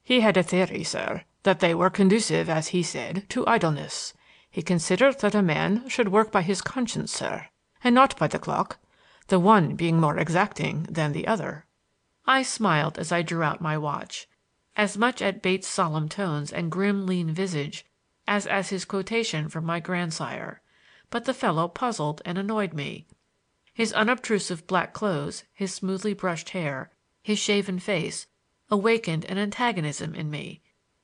[0.04, 4.14] He had a theory, sir, that they were conducive, as he said, to idleness.
[4.48, 7.48] He considered that a man should work by his conscience, sir,
[7.82, 8.78] and not by the clock,
[9.26, 11.66] the one being more exacting than the other."
[12.24, 14.28] I smiled as I drew out my watch,
[14.76, 17.84] as much at Bates' solemn tones and grim, lean visage
[18.28, 20.62] as at his quotation from my grandsire.
[21.10, 23.08] But the fellow puzzled and annoyed me.
[23.74, 26.90] His unobtrusive black clothes, his smoothly brushed hair,
[27.22, 28.26] his shaven face,
[28.70, 30.60] awakened an antagonism in me.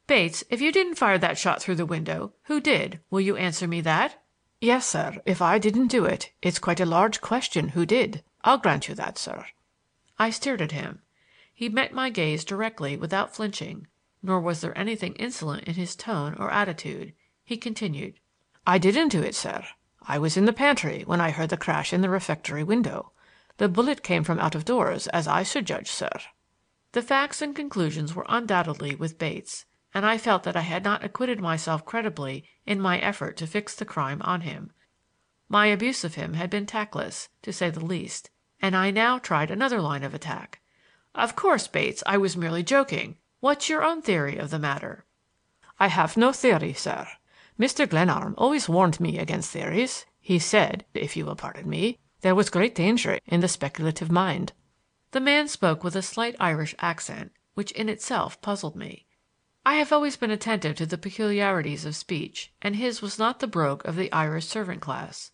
[0.07, 3.01] Bates, if you didn't fire that shot through the window, who did?
[3.11, 4.23] Will you answer me that?"
[4.61, 5.21] "Yes, sir.
[5.25, 8.23] If I didn't do it, it's quite a large question who did.
[8.43, 9.47] I'll grant you that, sir."
[10.19, 11.03] I stared at him.
[11.55, 13.87] He met my gaze directly without flinching,
[14.23, 17.15] nor was there anything insolent in his tone or attitude.
[17.45, 18.21] He continued:
[18.67, 19.65] "I didn't do it, sir.
[20.09, 23.13] I was in the pantry when I heard the crash in the refectory window.
[23.59, 26.11] The bullet came from out of doors, as I should judge, sir."
[26.91, 31.03] The facts and conclusions were undoubtedly with Bates and I felt that I had not
[31.03, 34.73] acquitted myself credibly in my effort to fix the crime on him.
[35.49, 39.51] My abuse of him had been tactless, to say the least, and I now tried
[39.51, 40.61] another line of attack.
[41.15, 43.19] "Of course, Bates, I was merely joking.
[43.41, 45.07] What's your own theory of the matter?"
[45.81, 47.09] "I have no theory, sir.
[47.59, 47.89] Mr.
[47.89, 50.07] Glenarm always warned me against theories.
[50.21, 54.53] He said, if you will pardon me, there was great danger in the speculative mind."
[55.11, 59.07] The man spoke with a slight Irish accent, which in itself puzzled me.
[59.67, 63.47] I have always been attentive to the peculiarities of speech, and his was not the
[63.47, 65.33] brogue of the Irish servant class.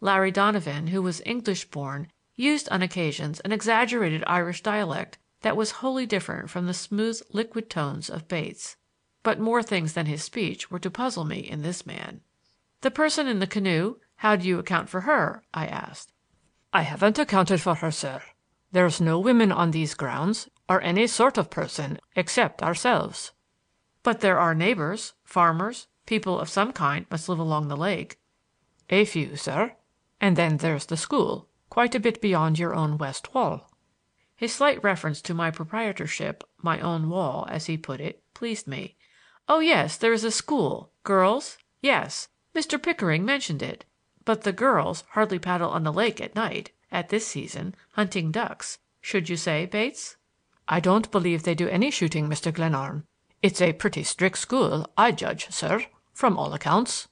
[0.00, 5.82] Larry Donovan, who was English born, used on occasions an exaggerated Irish dialect that was
[5.82, 8.76] wholly different from the smooth, liquid tones of Bates.
[9.24, 12.20] But more things than his speech were to puzzle me in this man.
[12.82, 16.12] "The person in the canoe how do you account for her?" I asked.
[16.74, 18.22] "I haven't accounted for her, sir.
[18.70, 23.32] There's no women on these grounds, or any sort of person, except ourselves.
[24.02, 28.20] "But there are neighbors, farmers, people of some kind must live along the lake."
[28.90, 29.74] "A few, sir.
[30.20, 33.70] And then there's the school, quite a bit beyond your own west wall."
[34.36, 38.98] His slight reference to my proprietorship, my own wall, as he put it, pleased me.
[39.48, 40.90] "Oh, yes, there is a school.
[41.02, 41.58] Girls?
[41.82, 42.28] Yes.
[42.54, 42.82] Mr.
[42.82, 43.84] Pickering mentioned it.
[44.24, 48.78] But the girls hardly paddle on the lake at night, at this season, hunting ducks,
[49.00, 50.16] should you say, Bates?"
[50.66, 52.54] "I don't believe they do any shooting, Mr.
[52.54, 53.06] Glenarm.
[53.42, 57.08] It's a pretty strict school, I judge, sir, from all accounts."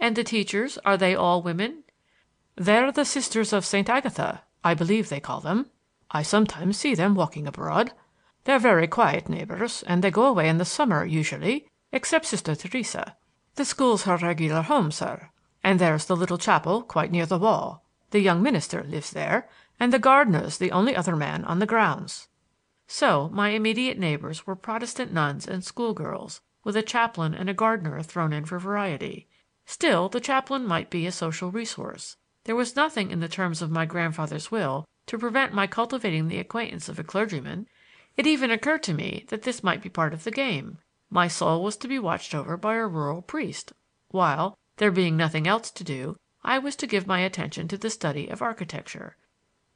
[0.00, 1.84] "And the teachers, are they all women?"
[2.54, 3.90] "They're the Sisters of St.
[3.90, 5.70] Agatha, I believe they call them.
[6.10, 7.92] I sometimes see them walking abroad.
[8.46, 13.16] They're very quiet neighbors, and they go away in the summer, usually, except Sister Theresa.
[13.56, 15.30] The school's her regular home, sir.
[15.64, 17.84] And there's the little chapel quite near the wall.
[18.12, 19.48] The young minister lives there,
[19.80, 22.28] and the gardener's the only other man on the grounds.
[22.86, 28.00] So my immediate neighbors were Protestant nuns and schoolgirls, with a chaplain and a gardener
[28.00, 29.26] thrown in for variety.
[29.64, 32.16] Still, the chaplain might be a social resource.
[32.44, 36.38] There was nothing in the terms of my grandfather's will to prevent my cultivating the
[36.38, 37.66] acquaintance of a clergyman.
[38.16, 40.78] It even occurred to me that this might be part of the game.
[41.10, 43.72] My soul was to be watched over by a rural priest,
[44.08, 47.90] while, there being nothing else to do, I was to give my attention to the
[47.90, 49.16] study of architecture.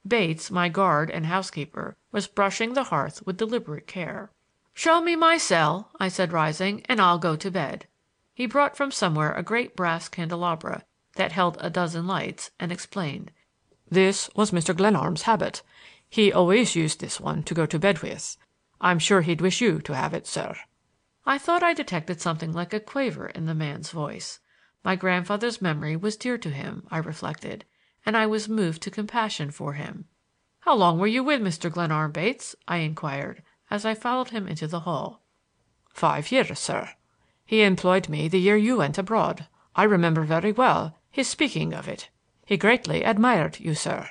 [0.06, 4.30] Bates, my guard and housekeeper, was brushing the hearth with deliberate care.
[4.72, 7.86] "Show me my cell," I said, rising, "and I'll go to bed."
[8.32, 10.84] He brought from somewhere a great brass candelabra
[11.16, 13.32] that held a dozen lights, and explained:
[13.90, 14.74] "This was Mr.
[14.74, 15.62] Glenarm's habit.
[16.10, 18.36] He always used this one to go to bed with.
[18.80, 20.56] I'm sure he'd wish you to have it, sir."
[21.24, 24.40] I thought I detected something like a quaver in the man's voice.
[24.82, 27.64] My grandfather's memory was dear to him, I reflected,
[28.04, 30.06] and I was moved to compassion for him.
[30.60, 31.70] "How long were you with Mr.
[31.70, 35.22] Glenarm, Bates?" I inquired, as I followed him into the hall.
[35.90, 36.90] "Five years, sir.
[37.44, 39.46] He employed me the year you went abroad.
[39.76, 42.08] I remember very well his speaking of it.
[42.44, 44.10] He greatly admired you, sir."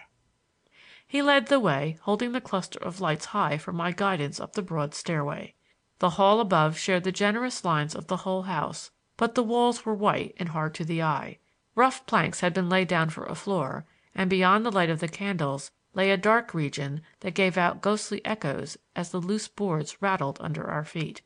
[1.11, 4.61] He led the way, holding the cluster of lights high for my guidance up the
[4.61, 5.55] broad stairway.
[5.97, 9.95] The hall above shared the generous lines of the whole house, but the walls were
[9.95, 11.39] white and hard to the eye.
[11.73, 15.07] Rough planks had been laid down for a floor, and beyond the light of the
[15.07, 20.37] candles lay a dark region that gave out ghostly echoes as the loose boards rattled
[20.39, 21.23] under our feet.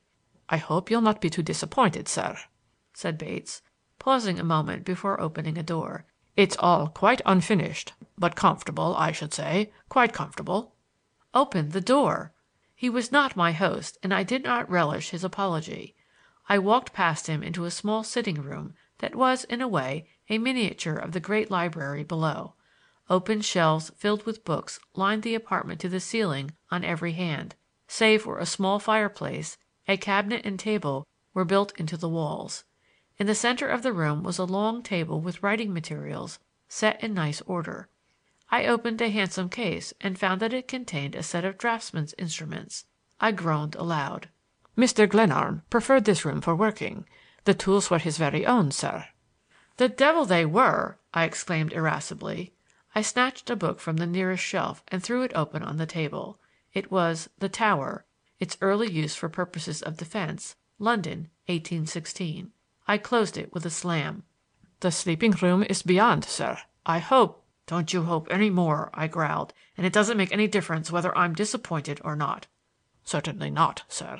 [0.47, 2.37] "I hope you'll not be too disappointed, sir,"
[2.93, 3.61] said Bates,
[3.99, 6.05] pausing a moment before opening a door.
[6.35, 10.73] "It's all quite unfinished, but comfortable, I should say quite comfortable."
[11.31, 12.33] Open the door!
[12.73, 15.93] He was not my host, and I did not relish his apology.
[16.49, 20.39] I walked past him into a small sitting room that was, in a way, a
[20.39, 22.55] miniature of the great library below.
[23.11, 27.53] Open shelves filled with books lined the apartment to the ceiling on every hand,
[27.87, 32.63] save where a small fireplace, a cabinet and table were built into the walls.
[33.19, 37.13] In the center of the room was a long table with writing materials set in
[37.13, 37.87] nice order.
[38.49, 42.85] I opened a handsome case and found that it contained a set of draughtsman's instruments.
[43.21, 44.29] I groaned aloud.
[44.75, 45.07] "Mr.
[45.07, 47.05] Glenarm preferred this room for working.
[47.43, 49.05] The tools were his very own, sir."
[49.77, 52.51] "The devil they were!" I exclaimed irascibly.
[52.95, 56.39] I snatched a book from the nearest shelf and threw it open on the table.
[56.73, 58.05] It was "The Tower:
[58.39, 62.51] Its Early Use for Purposes of Defense, London, 1816."
[62.85, 64.23] I closed it with a slam.
[64.81, 66.57] "The sleeping room is beyond, sir.
[66.85, 70.91] I hope "Don't you hope any more," I growled, "and it doesn't make any difference
[70.91, 72.47] whether I'm disappointed or not."
[73.05, 74.19] "Certainly not, sir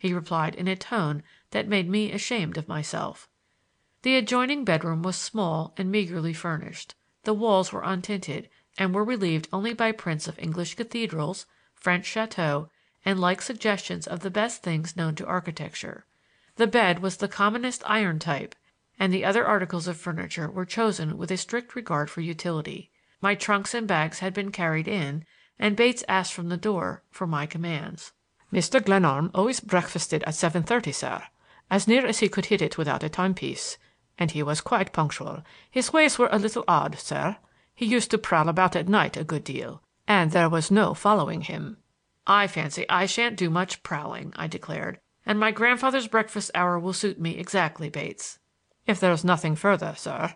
[0.00, 3.28] he replied in a tone that made me ashamed of myself.
[4.00, 6.94] The adjoining bedroom was small and meagerly furnished.
[7.24, 12.70] The walls were untinted and were relieved only by prints of English cathedrals, French chateaux,
[13.04, 16.06] and like suggestions of the best things known to architecture.
[16.60, 18.54] The bed was the commonest iron type,
[18.98, 22.90] and the other articles of furniture were chosen with a strict regard for utility.
[23.22, 25.24] My trunks and bags had been carried in,
[25.58, 28.12] and Bates asked from the door for my commands.
[28.52, 28.84] "Mr.
[28.84, 31.22] Glenarm always breakfasted at seven thirty, sir,
[31.70, 33.78] as near as he could hit it without a timepiece.
[34.18, 35.42] And he was quite punctual.
[35.70, 37.38] His ways were a little odd, sir.
[37.74, 41.40] He used to prowl about at night a good deal, and there was no following
[41.40, 41.78] him."
[42.26, 46.92] "I fancy I shan't do much prowling," I declared, "and my grandfather's breakfast hour will
[46.92, 48.40] suit me exactly, Bates."
[48.84, 50.34] "If there's nothing further, sir."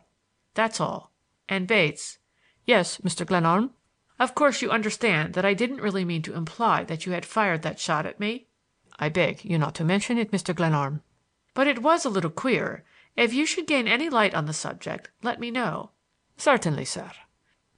[0.54, 1.10] "That's all.
[1.48, 2.18] And, Bates
[2.64, 3.26] "Yes, Mr.
[3.26, 3.74] Glenarm?"
[4.20, 7.62] Of course you understand that I didn't really mean to imply that you had fired
[7.62, 8.46] that shot at me?"
[8.96, 10.54] "I beg you not to mention it, Mr.
[10.54, 11.02] Glenarm."
[11.54, 12.84] "But it was a little queer.
[13.16, 15.90] If you should gain any light on the subject, let me know."
[16.36, 17.10] "Certainly, sir."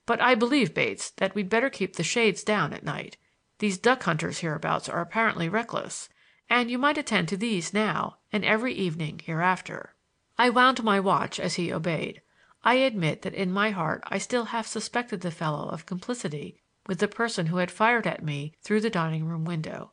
[0.05, 3.17] "But I believe, Bates, that we'd better keep the shades down at night.
[3.59, 6.11] These duck hunters hereabouts are apparently reckless,
[6.49, 9.95] and you might attend to these now and every evening hereafter."
[10.39, 12.23] I wound my watch as he obeyed.
[12.63, 17.01] I admit that in my heart I still half suspected the fellow of complicity with
[17.01, 19.91] the person who had fired at me through the dining room window.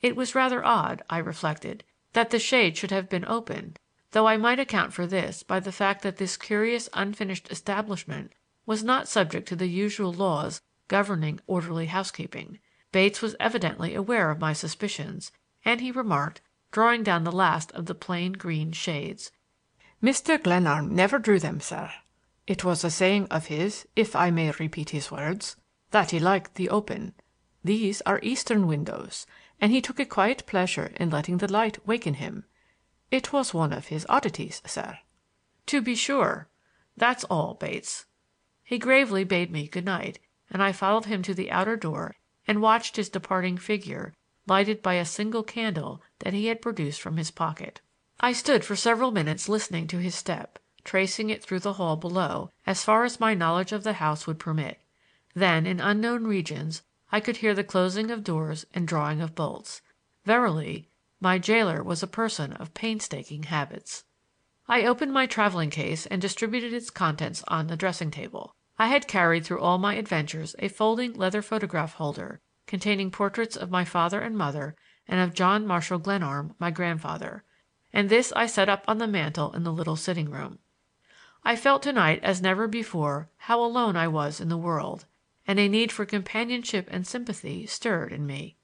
[0.00, 1.84] It was rather odd, I reflected,
[2.14, 3.76] that the shade should have been open,
[4.10, 8.32] though I might account for this by the fact that this curious unfinished establishment
[8.66, 12.58] was not subject to the usual laws governing orderly housekeeping.
[12.90, 15.30] Bates was evidently aware of my suspicions,
[15.64, 16.40] and he remarked,
[16.72, 19.30] drawing down the last of the plain green shades:
[20.02, 20.42] "Mr.
[20.42, 21.92] Glenarm never drew them, sir.
[22.48, 25.54] It was a saying of his, if I may repeat his words,
[25.92, 27.14] that he liked the open.
[27.62, 29.24] These are eastern windows,
[29.60, 32.44] and he took a quiet pleasure in letting the light waken him.
[33.12, 34.98] It was one of his oddities, sir."
[35.66, 36.48] "To be sure.
[36.96, 38.06] That's all, Bates."
[38.64, 40.18] He gravely bade me good night,
[40.50, 42.16] and I followed him to the outer door
[42.48, 44.14] and watched his departing figure,
[44.46, 47.80] lighted by a single candle that he had produced from his pocket.
[48.20, 52.50] I stood for several minutes listening to his step tracing it through the hall below
[52.66, 54.80] as far as my knowledge of the house would permit.
[55.34, 59.80] Then, in unknown regions, I could hear the closing of doors and drawing of bolts.
[60.24, 60.88] Verily,
[61.20, 64.04] my jailer was a person of painstaking habits.
[64.66, 68.54] I opened my traveling case and distributed its contents on the dressing table.
[68.78, 72.40] I had carried through all my adventures a folding leather photograph holder
[72.72, 74.74] containing portraits of my father and mother
[75.06, 77.44] and of John Marshall Glenarm, my grandfather,
[77.92, 80.58] and this I set up on the mantel in the little sitting room.
[81.44, 85.04] I felt to night as never before how alone I was in the world,
[85.46, 88.56] and a need for companionship and sympathy stirred in me.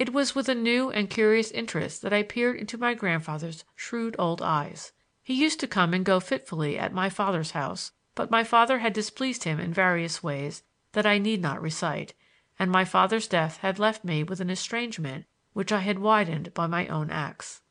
[0.00, 4.16] It was with a new and curious interest that I peered into my grandfather's shrewd
[4.18, 4.90] old eyes.
[5.22, 8.92] He used to come and go fitfully at my father's house, but my father had
[8.92, 12.14] displeased him in various ways that I need not recite,
[12.58, 16.66] and my father's death had left me with an estrangement which I had widened by
[16.66, 17.62] my own acts.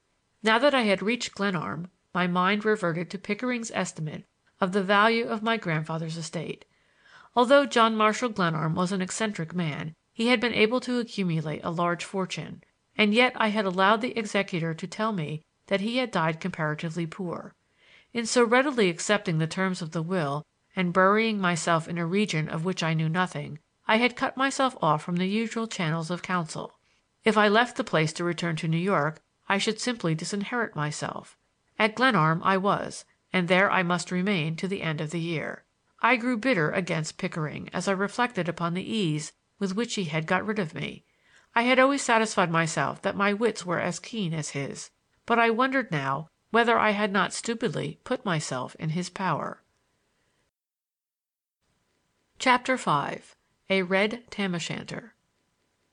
[0.41, 4.25] Now that I had reached Glenarm, my mind reverted to Pickering's estimate
[4.59, 6.65] of the value of my grandfather's estate.
[7.35, 11.71] Although John Marshall Glenarm was an eccentric man, he had been able to accumulate a
[11.71, 12.63] large fortune,
[12.95, 17.07] and yet I had allowed the executor to tell me that he had died comparatively
[17.07, 17.55] poor.
[18.13, 20.43] In so readily accepting the terms of the will
[20.75, 24.77] and burying myself in a region of which I knew nothing, I had cut myself
[24.81, 26.79] off from the usual channels of counsel.
[27.23, 31.37] If I left the place to return to New York I should simply disinherit myself.
[31.77, 33.03] At Glenarm I was,
[33.33, 35.65] and there I must remain to the end of the year.
[36.01, 40.27] I grew bitter against Pickering as I reflected upon the ease with which he had
[40.27, 41.05] got rid of me.
[41.55, 44.91] I had always satisfied myself that my wits were as keen as his,
[45.25, 49.61] but I wondered now whether I had not stupidly put myself in his power.
[52.39, 53.21] Chapter V
[53.69, 55.15] A Red Tam o' Shanter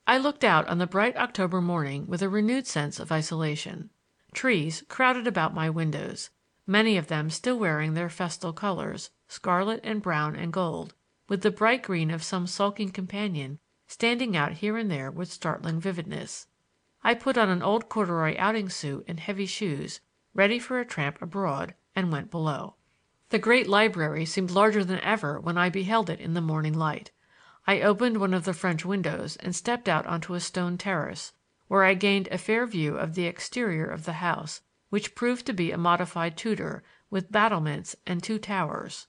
[0.04, 3.90] I looked out on the bright October morning with a renewed sense of isolation.
[4.34, 6.30] Trees crowded about my windows,
[6.66, 10.94] many of them still wearing their festal colors, scarlet and brown and gold,
[11.28, 15.78] with the bright green of some sulking companion standing out here and there with startling
[15.78, 16.48] vividness.
[17.04, 20.00] I put on an old corduroy outing suit and heavy shoes,
[20.34, 22.74] ready for a tramp abroad, and went below.
[23.28, 27.12] The great library seemed larger than ever when I beheld it in the morning light.
[27.66, 31.34] I opened one of the French windows and stepped out onto a stone terrace,
[31.68, 35.52] where I gained a fair view of the exterior of the house, which proved to
[35.52, 39.08] be a modified Tudor, with battlements and two towers.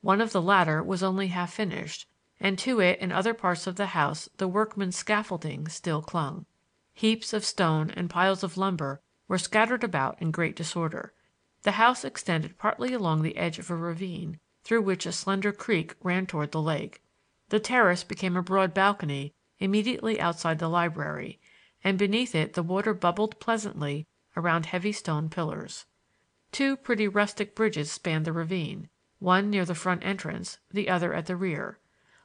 [0.00, 2.06] One of the latter was only half finished,
[2.38, 6.46] and to it and other parts of the house the workmen's scaffolding still clung.
[6.92, 11.14] Heaps of stone and piles of lumber were scattered about in great disorder.
[11.62, 15.94] The house extended partly along the edge of a ravine, through which a slender creek
[16.02, 17.02] ran toward the lake.
[17.50, 21.40] The terrace became a broad balcony immediately outside the library,
[21.82, 25.86] and beneath it the water bubbled pleasantly around heavy stone pillars.
[26.52, 28.88] Two pretty rustic bridges spanned the ravine
[29.18, 31.78] one near the front entrance, the other at the rear.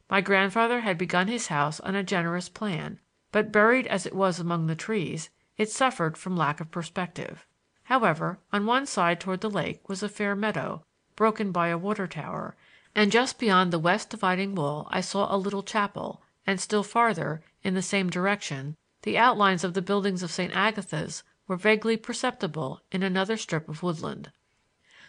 [0.09, 2.99] My grandfather had begun his house on a generous plan,
[3.31, 7.47] but buried as it was among the trees, it suffered from lack of perspective.
[7.83, 10.83] However, on one side toward the lake was a fair meadow,
[11.15, 12.55] broken by a water tower,
[12.95, 17.43] and just beyond the west dividing wall I saw a little chapel, and still farther,
[17.63, 20.55] in the same direction, the outlines of the buildings of St.
[20.55, 24.31] Agatha's were vaguely perceptible in another strip of woodland.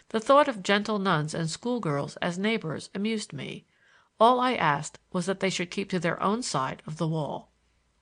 [0.09, 3.65] The thought of gentle nuns and schoolgirls as neighbors amused me.
[4.19, 7.51] All I asked was that they should keep to their own side of the wall.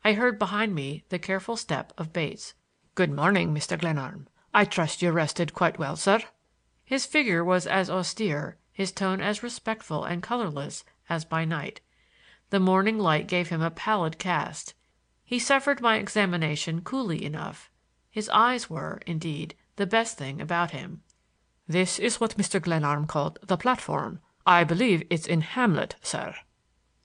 [0.03, 2.53] I heard behind me the careful step of Bates.
[2.95, 3.79] "Good morning, Mr.
[3.79, 4.27] Glenarm.
[4.53, 6.21] I trust you rested quite well, sir."
[6.83, 11.79] His figure was as austere, his tone as respectful and colorless as by night.
[12.49, 14.73] The morning light gave him a pallid cast.
[15.23, 17.69] He suffered my examination coolly enough.
[18.11, 21.01] His eyes were, indeed, the best thing about him.
[21.67, 22.61] "This is what Mr.
[22.61, 24.19] Glenarm called the platform.
[24.45, 26.35] I believe it's in Hamlet, sir."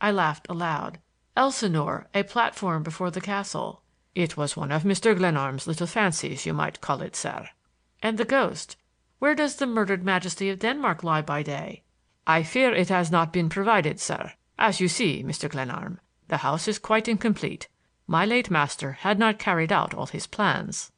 [0.00, 1.00] I laughed aloud.
[1.36, 3.82] Elsinore, a platform before the castle!
[4.14, 5.16] "It was one of Mr.
[5.16, 7.48] Glenarm's little fancies, you might call it, sir."
[8.02, 8.76] And the ghost!
[9.18, 11.82] Where does the murdered majesty of Denmark lie by day?"
[12.26, 14.34] "I fear it has not been provided, sir.
[14.56, 15.50] As you see, Mr.
[15.50, 15.98] Glenarm,
[16.28, 17.68] the house is quite incomplete.
[18.06, 20.92] My late master had not carried out all his plans."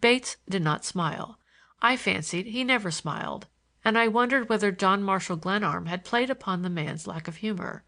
[0.00, 1.40] Bates did not smile.
[1.82, 3.48] I fancied he never smiled,
[3.84, 7.82] and I wondered whether John Marshall Glenarm had played upon the man's lack of humor.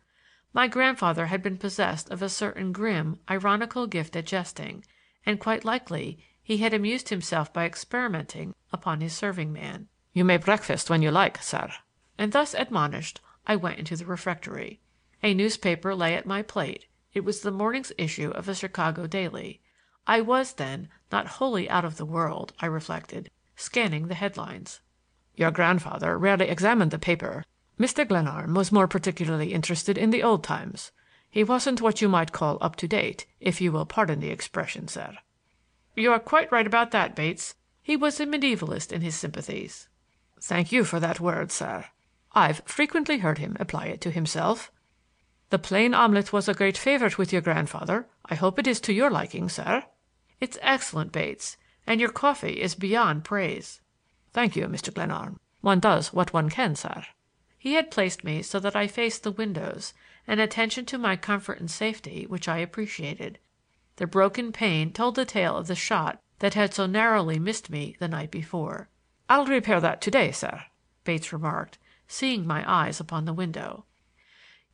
[0.52, 4.84] My grandfather had been possessed of a certain grim, ironical gift at jesting,
[5.24, 6.18] and quite likely
[6.48, 9.86] he had amused himself by experimenting upon his serving man.
[10.14, 11.70] "You may breakfast when you like, sir."
[12.16, 14.80] And thus admonished, I went into the refectory.
[15.22, 19.60] A newspaper lay at my plate; it was the morning's issue of a Chicago daily.
[20.06, 24.80] I was, then, not wholly out of the world, I reflected scanning the headlines.
[25.36, 27.44] "Your grandfather rarely examined the paper.
[27.78, 28.08] Mr.
[28.08, 30.92] Glenarm was more particularly interested in the old times.
[31.28, 34.88] He wasn't what you might call up to date, if you will pardon the expression,
[34.88, 35.18] sir."
[35.98, 37.56] "You are quite right about that, Bates.
[37.82, 39.88] He was a medievalist in his sympathies."
[40.40, 41.86] "Thank you for that word, sir."
[42.32, 44.70] I've frequently heard him apply it to himself.
[45.50, 48.06] The plain omelette was a great favorite with your grandfather.
[48.26, 49.86] I hope it is to your liking, sir."
[50.38, 53.80] "It's excellent, Bates, and your coffee is beyond praise."
[54.32, 54.94] "Thank you, Mr.
[54.94, 55.40] Glenarm.
[55.62, 57.06] One does what one can, sir."
[57.58, 59.94] He had placed me so that I faced the windows,
[60.28, 63.40] an attention to my comfort and safety which I appreciated.
[63.98, 67.96] The broken pane told the tale of the shot that had so narrowly missed me
[67.98, 68.88] the night before.
[69.28, 70.66] "I'll repair that to day, sir,"
[71.02, 73.86] Bates remarked, seeing my eyes upon the window.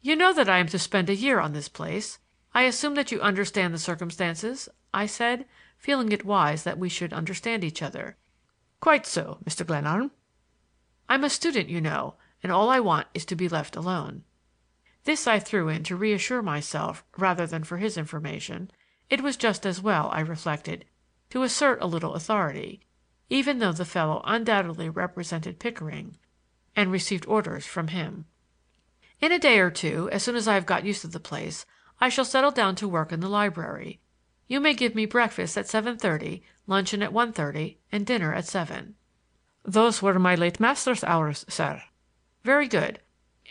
[0.02, 2.18] "You know that I am to spend a year on this place.
[2.52, 5.46] I assume that you understand the circumstances?" I said,
[5.78, 8.18] feeling it wise that we should understand each other.
[8.80, 9.66] "Quite so, Mr.
[9.66, 10.10] Glenarm."
[11.08, 14.24] "I'm a student, you know, and all I want is to be left alone."
[15.04, 18.70] This I threw in to reassure myself rather than for his information.
[19.10, 20.84] It was just as well, I reflected,
[21.30, 22.80] to assert a little authority,
[23.28, 26.16] even though the fellow undoubtedly represented Pickering
[26.76, 28.26] and received orders from him.
[29.20, 31.66] In a day or two, as soon as I have got used to the place,
[32.00, 34.00] I shall settle down to work in the library.
[34.48, 38.46] You may give me breakfast at seven thirty, luncheon at one thirty, and dinner at
[38.46, 38.96] seven."
[39.64, 41.82] "Those were my late master's hours, sir."
[42.42, 43.00] "Very good.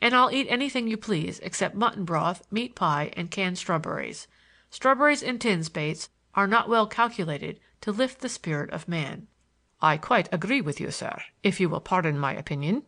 [0.02, 4.28] And I'll eat anything you please except mutton broth, meat pie, and canned strawberries.
[4.74, 9.28] Strawberries in tins, Bates, are not well calculated to lift the spirit of man."
[9.84, 12.82] "I quite agree with you, sir, if you will pardon my opinion."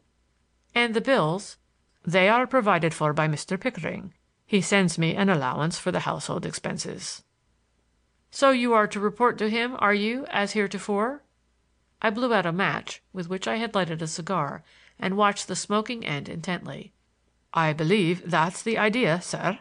[0.74, 1.58] "And the bills?"
[2.04, 3.62] "They are provided for by Mr.
[3.62, 4.16] Pickering.
[4.48, 7.24] He sends me an allowance for the household expenses."
[8.32, 11.22] "So you are to report to him, are you, as heretofore?"
[12.02, 14.64] I blew out a match with which I had lighted a cigar
[14.98, 16.94] and watched the smoking end intently.
[17.54, 19.60] "I believe that's the idea, sir."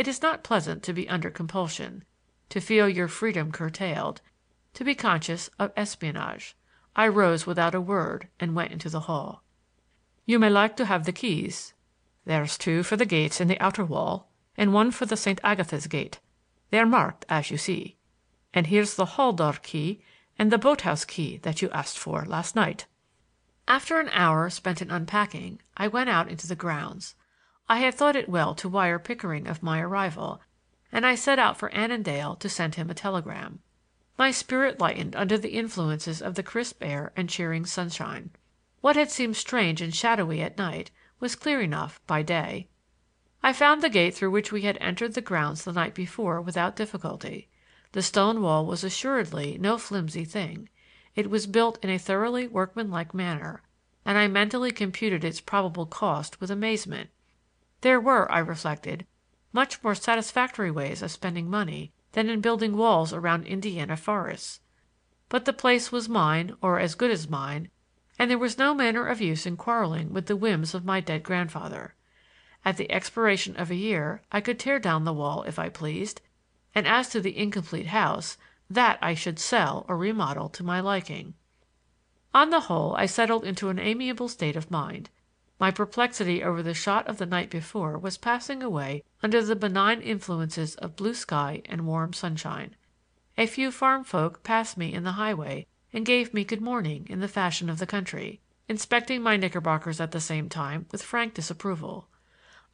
[0.00, 2.04] It is not pleasant to be under compulsion,
[2.48, 4.22] to feel your freedom curtailed,
[4.72, 6.56] to be conscious of espionage.
[6.96, 9.44] I rose without a word and went into the hall.
[10.24, 11.74] "You may like to have the keys.
[12.24, 15.38] There's two for the gates in the outer wall and one for the St.
[15.44, 16.18] Agatha's gate.
[16.70, 17.98] They're marked, as you see.
[18.54, 20.00] And here's the hall door key
[20.38, 22.86] and the boat house key that you asked for last night."
[23.68, 27.16] After an hour spent in unpacking, I went out into the grounds.
[27.72, 30.40] I had thought it well to wire Pickering of my arrival,
[30.90, 33.60] and I set out for Annandale to send him a telegram.
[34.18, 38.30] My spirit lightened under the influences of the crisp air and cheering sunshine.
[38.80, 40.90] What had seemed strange and shadowy at night
[41.20, 42.66] was clear enough by day.
[43.40, 46.74] I found the gate through which we had entered the grounds the night before without
[46.74, 47.48] difficulty.
[47.92, 50.68] The stone wall was assuredly no flimsy thing.
[51.14, 53.62] It was built in a thoroughly workmanlike manner,
[54.04, 57.10] and I mentally computed its probable cost with amazement.
[57.82, 59.06] There were, I reflected,
[59.52, 64.60] much more satisfactory ways of spending money than in building walls around Indiana forests.
[65.28, 67.70] But the place was mine, or as good as mine,
[68.18, 71.22] and there was no manner of use in quarreling with the whims of my dead
[71.22, 71.94] grandfather.
[72.64, 76.20] At the expiration of a year I could tear down the wall if I pleased,
[76.74, 78.36] and as to the incomplete house,
[78.68, 81.34] that I should sell or remodel to my liking.
[82.34, 85.08] On the whole I settled into an amiable state of mind.
[85.60, 90.00] My perplexity over the shot of the night before was passing away under the benign
[90.00, 92.76] influences of blue sky and warm sunshine.
[93.36, 97.20] A few farm folk passed me in the highway and gave me good morning in
[97.20, 98.40] the fashion of the country,
[98.70, 102.08] inspecting my knickerbockers at the same time with frank disapproval.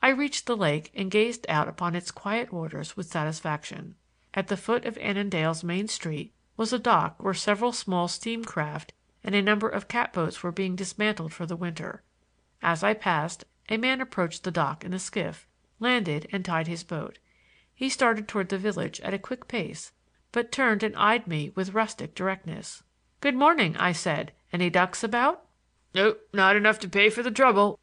[0.01, 3.97] I reached the lake and gazed out upon its quiet waters with satisfaction.
[4.33, 8.93] At the foot of Annandale's main street was a dock where several small steam craft
[9.25, 12.05] and a number of catboats were being dismantled for the winter.
[12.69, 15.47] As I passed, a man approached the dock in a skiff,
[15.79, 17.21] landed and tied his boat.
[17.73, 19.93] He started toward the village at a quick pace,
[20.33, 22.83] but turned and eyed me with rustic directness.
[23.21, 24.33] "Good morning," I said.
[24.53, 25.47] "Any ducks about?"
[25.95, 27.79] "Nope, not enough to pay for the trouble."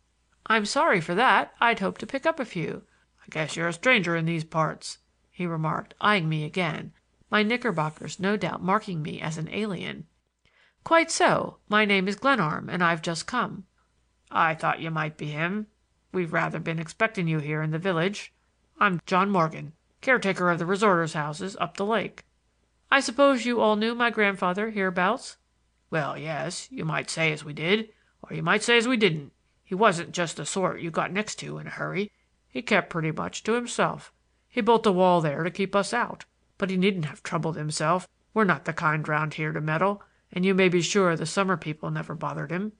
[0.48, 1.56] "I'm sorry for that.
[1.62, 2.84] I'd hoped to pick up a few."
[3.22, 4.98] "I guess you're a stranger in these parts,"
[5.32, 6.92] he remarked, eyeing me again,
[7.30, 10.08] my knickerbockers no doubt marking me as an alien.
[10.84, 11.60] "Quite so.
[11.70, 13.66] My name is Glenarm, and I've just come."
[14.36, 15.68] "I thought you might be him.
[16.12, 18.34] We've rather been expecting you here in the village.
[18.80, 22.26] I'm John Morgan, caretaker of the resorters' houses up the lake.
[22.90, 25.38] I suppose you all knew my grandfather hereabouts?"
[25.92, 29.34] "Well, yes; you might say as we did, or you might say as we didn't.
[29.64, 32.12] He wasn't just the sort you got next to in a hurry.
[32.50, 34.12] He kept pretty much to himself.
[34.50, 36.26] He built the wall there to keep us out,
[36.58, 38.08] but he needn't have troubled himself.
[38.34, 41.56] We're not the kind round here to meddle, and you may be sure the summer
[41.56, 42.72] people never bothered him."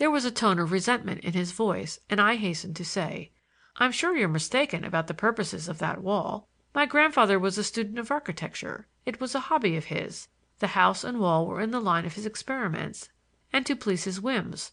[0.00, 3.32] There was a tone of resentment in his voice, and I hastened to say:
[3.76, 6.48] "I'm sure you're mistaken about the purposes of that wall.
[6.74, 8.86] My grandfather was a student of architecture.
[9.04, 10.28] It was a hobby of his;
[10.58, 13.10] the house and wall were in the line of his experiments
[13.52, 14.72] and to please his whims.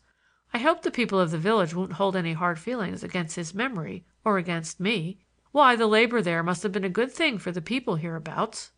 [0.53, 4.05] I hope the people of the village won't hold any hard feelings against his memory
[4.23, 5.19] or against me.
[5.51, 8.71] Why, the labor there must have been a good thing for the people hereabouts."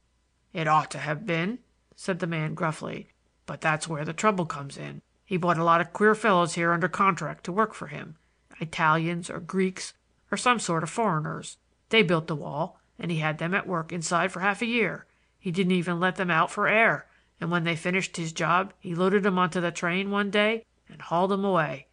[0.52, 1.60] "It ought to have been,"
[1.96, 3.12] said the man gruffly.
[3.46, 5.04] "But that's where the trouble comes in.
[5.30, 8.16] He bought a lot of queer fellows here under contract to work for him
[8.60, 9.94] Italians or Greeks
[10.32, 11.58] or some sort of foreigners.
[11.90, 15.06] They built the wall, and he had them at work inside for half a year.
[15.38, 17.06] He didn't even let them out for air,
[17.40, 21.00] and when they finished his job he loaded 'em onto the train one day and
[21.00, 21.86] hauled 'em away."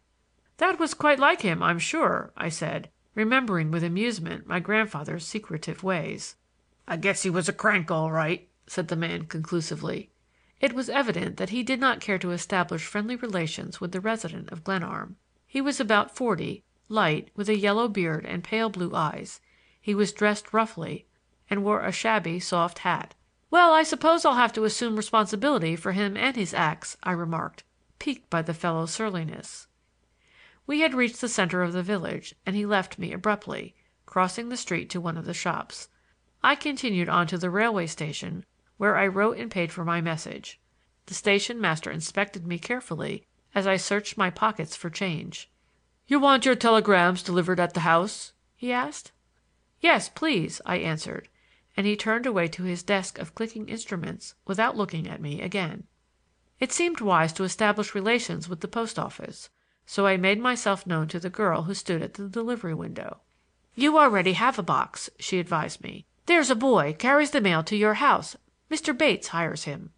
[0.57, 5.83] "That was quite like him, I'm sure," I said, remembering with amusement my grandfather's secretive
[5.83, 6.37] ways.
[6.87, 10.09] "I guess he was a crank, all right," said the man conclusively.
[10.59, 14.49] It was evident that he did not care to establish friendly relations with the resident
[14.51, 15.17] of Glenarm.
[15.45, 19.39] He was about forty, light, with a yellow beard and pale blue eyes.
[19.79, 21.05] He was dressed roughly,
[21.47, 23.13] and wore a shabby soft hat.
[23.51, 27.63] "Well, I suppose I'll have to assume responsibility for him and his acts," I remarked,
[27.99, 29.67] piqued by the fellow's surliness.
[30.65, 33.75] We had reached the center of the village, and he left me abruptly,
[34.07, 35.89] crossing the street to one of the shops.
[36.43, 38.43] I continued on to the railway station,
[38.77, 40.59] where I wrote and paid for my message.
[41.07, 43.25] The station master inspected me carefully
[43.55, 45.49] as I searched my pockets for change.
[46.07, 49.11] "You want your telegrams delivered at the house?" he asked.
[49.79, 51.29] "Yes, please," I answered,
[51.75, 55.87] and he turned away to his desk of clicking instruments without looking at me again.
[56.59, 59.49] It seemed wise to establish relations with the post office,
[59.85, 63.21] so I made myself known to the girl who stood at the delivery window.
[63.75, 66.05] "You already have a box," she advised me.
[66.25, 68.35] "There's a boy carries the mail to your house.
[68.69, 68.97] Mr.
[68.97, 69.93] Bates hires him."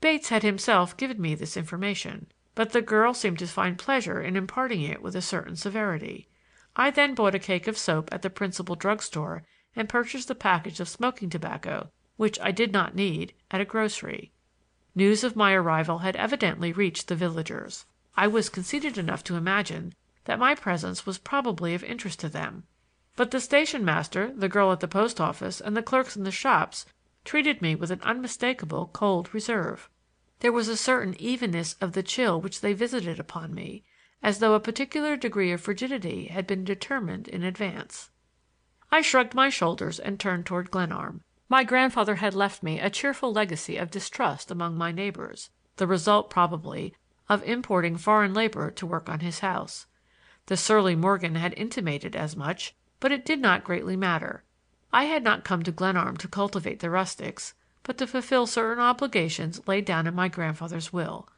[0.00, 4.36] Bates had himself given me this information, but the girl seemed to find pleasure in
[4.36, 6.28] imparting it with a certain severity.
[6.74, 9.44] I then bought a cake of soap at the principal drug store
[9.76, 14.32] and purchased a package of smoking tobacco, which I did not need, at a grocery.
[14.96, 17.86] News of my arrival had evidently reached the villagers.
[18.16, 19.94] I was conceited enough to imagine
[20.24, 22.64] that my presence was probably of interest to them.
[23.14, 26.32] But the station master, the girl at the post office and the clerks in the
[26.32, 26.84] shops
[27.28, 29.90] treated me with an unmistakable cold reserve.
[30.40, 33.84] There was a certain evenness of the chill which they visited upon me,
[34.22, 38.08] as though a particular degree of frigidity had been determined in advance.
[38.90, 41.20] I shrugged my shoulders and turned toward Glenarm.
[41.50, 46.30] My grandfather had left me a cheerful legacy of distrust among my neighbors, the result,
[46.30, 46.94] probably,
[47.28, 49.86] of importing foreign labor to work on his house.
[50.46, 54.44] The surly Morgan had intimated as much, but it did not greatly matter.
[54.92, 59.60] I had not come to Glenarm to cultivate the rustics, but to fulfill certain obligations
[59.66, 61.28] laid down in my grandfather's will.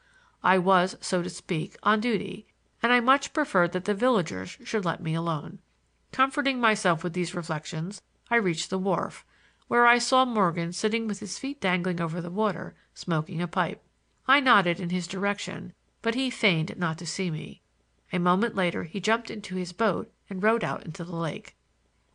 [0.42, 2.46] I was, so to speak, on duty,
[2.82, 5.58] and I much preferred that the villagers should let me alone.
[6.12, 9.24] Comforting myself with these reflections, I reached the wharf,
[9.68, 13.82] where I saw Morgan sitting with his feet dangling over the water, smoking a pipe.
[14.26, 15.72] I nodded in his direction,
[16.02, 17.62] but he feigned not to see me.
[18.12, 21.56] A moment later he jumped into his boat and rowed out into the lake.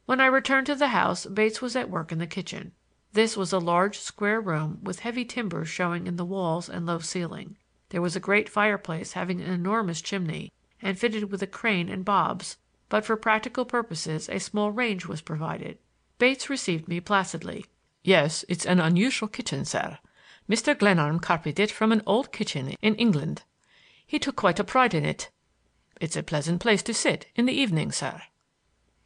[0.06, 2.74] When I returned to the house Bates was at work in the kitchen.
[3.14, 7.00] This was a large square room with heavy timbers showing in the walls and low
[7.00, 7.58] ceiling.
[7.90, 10.52] There was a great fireplace having an enormous chimney
[10.82, 15.22] and fitted with a crane and bobs, but for practical purposes a small range was
[15.22, 15.80] provided.
[16.20, 17.66] Bates received me placidly.
[18.04, 19.98] "Yes, it's an unusual kitchen, sir.
[20.48, 20.78] Mr.
[20.78, 23.42] Glenarm copied it from an old kitchen in England.
[24.06, 25.32] He took quite a pride in it.
[26.00, 28.22] It's a pleasant place to sit in the evening, sir."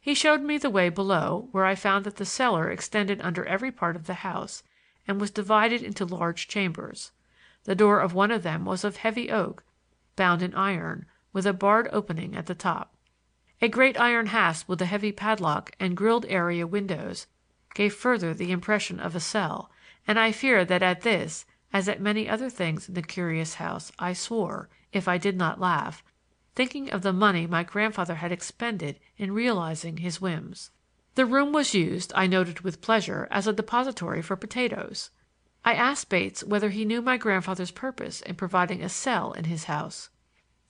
[0.00, 3.70] He showed me the way below, where I found that the cellar extended under every
[3.70, 4.62] part of the house
[5.06, 7.12] and was divided into large chambers.
[7.64, 9.62] The door of one of them was of heavy oak,
[10.16, 12.94] bound in iron, with a barred opening at the top.
[13.60, 17.26] A great iron hasp with a heavy padlock and grilled area windows
[17.74, 19.70] gave further the impression of a cell,
[20.08, 21.44] and I fear that at this,
[21.74, 25.60] as at many other things in the curious house, I swore, if I did not
[25.60, 26.02] laugh,
[26.54, 30.70] thinking of the money my grandfather had expended in realizing his whims.
[31.14, 35.10] The room was used, I noted with pleasure, as a depository for potatoes.
[35.64, 39.64] I asked Bates whether he knew my grandfather's purpose in providing a cell in his
[39.64, 40.08] house.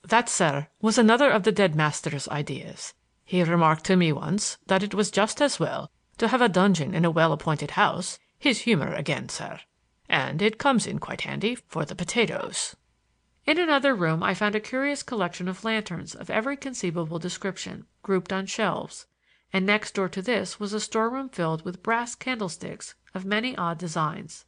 [0.03, 2.93] "That, sir, was another of the dead master's ideas.
[3.23, 6.93] He remarked to me once that it was just as well to have a dungeon
[6.93, 9.59] in a well appointed house his humor again, sir.
[10.09, 12.75] And it comes in quite handy for the potatoes."
[13.43, 18.31] In another room I found a curious collection of lanterns of every conceivable description, grouped
[18.31, 19.07] on shelves,
[19.51, 23.79] and next door to this was a storeroom filled with brass candlesticks of many odd
[23.79, 24.45] designs.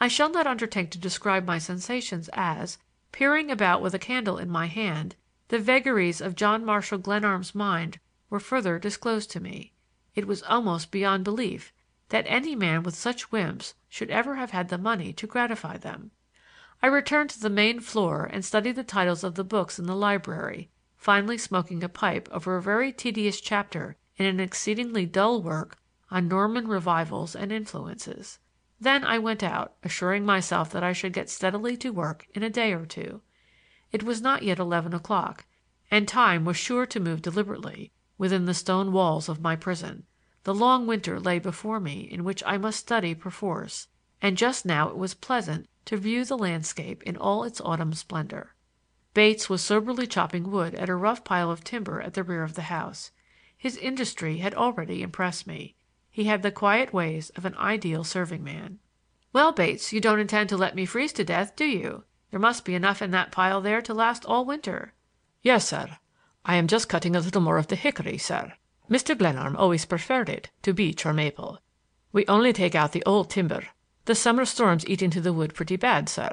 [0.00, 2.78] I shall not undertake to describe my sensations as,
[3.12, 5.14] peering about with a candle in my hand,
[5.46, 8.00] the vagaries of John Marshall Glenarm's mind
[8.30, 9.74] were further disclosed to me.
[10.16, 11.72] It was almost beyond belief
[12.08, 16.10] that any man with such whims should ever have had the money to gratify them.
[16.80, 19.96] I returned to the main floor and studied the titles of the books in the
[19.96, 25.78] library, finally smoking a pipe over a very tedious chapter in an exceedingly dull work
[26.10, 28.38] on Norman revivals and influences.
[28.80, 32.50] Then I went out, assuring myself that I should get steadily to work in a
[32.50, 33.22] day or two.
[33.90, 35.46] It was not yet eleven o'clock,
[35.90, 40.04] and time was sure to move deliberately within the stone walls of my prison.
[40.44, 43.88] The long winter lay before me in which I must study perforce,
[44.22, 48.54] and just now it was pleasant to view the landscape in all its autumn splendor.
[49.14, 52.56] Bates was soberly chopping wood at a rough pile of timber at the rear of
[52.56, 53.10] the house.
[53.56, 55.76] His industry had already impressed me.
[56.10, 58.80] He had the quiet ways of an ideal serving man.
[59.32, 62.04] "Well, Bates, you don't intend to let me freeze to death, do you?
[62.30, 64.92] There must be enough in that pile there to last all winter."
[65.40, 65.96] "Yes, sir.
[66.44, 68.52] I am just cutting a little more of the hickory, sir.
[68.90, 69.16] Mr.
[69.16, 71.60] Glenarm always preferred it to beech or maple.
[72.12, 73.68] We only take out the old timber.
[74.08, 76.32] The summer storms eat into the wood pretty bad, sir."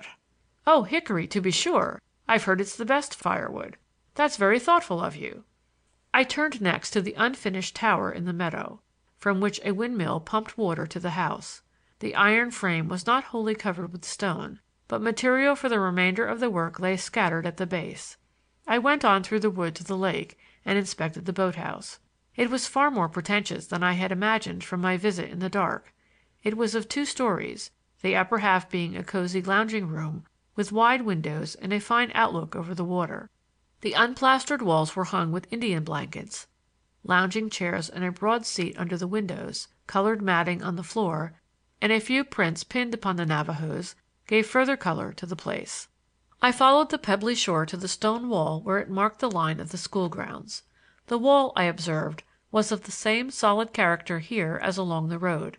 [0.66, 2.02] "Oh, hickory, to be sure.
[2.26, 3.76] I've heard it's the best firewood.
[4.14, 5.44] That's very thoughtful of you."
[6.14, 8.80] I turned next to the unfinished tower in the meadow,
[9.18, 11.64] from which a windmill pumped water to the house.
[12.00, 16.40] The iron frame was not wholly covered with stone, but material for the remainder of
[16.40, 18.16] the work lay scattered at the base.
[18.66, 22.00] I went on through the wood to the lake and inspected the boat house.
[22.38, 25.92] It was far more pretentious than I had imagined from my visit in the dark.
[26.46, 27.72] It was of two stories,
[28.04, 30.26] the upper half being a cozy lounging room
[30.56, 33.32] with wide windows and a fine outlook over the water.
[33.82, 36.46] The unplastered walls were hung with Indian blankets.
[37.04, 41.34] Lounging chairs and a broad seat under the windows, colored matting on the floor,
[41.82, 43.96] and a few prints pinned upon the Navajos
[44.28, 45.88] gave further color to the place.
[46.44, 49.72] I followed the pebbly shore to the stone wall where it marked the line of
[49.72, 50.62] the school grounds.
[51.08, 52.22] The wall, I observed,
[52.52, 55.58] was of the same solid character here as along the road.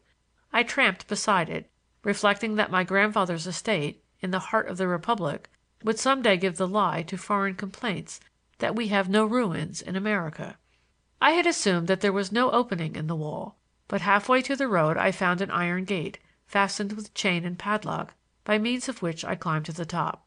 [0.57, 1.71] I tramped beside it,
[2.03, 5.51] reflecting that my grandfather's estate in the heart of the Republic
[5.85, 8.21] would some day give the lie to foreign complaints
[8.57, 10.57] that we have no ruins in America.
[11.21, 14.67] I had assumed that there was no opening in the wall, but halfway to the
[14.67, 19.27] road I found an iron gate, fastened with chain and padlock, by means of which
[19.27, 20.27] I climbed to the top.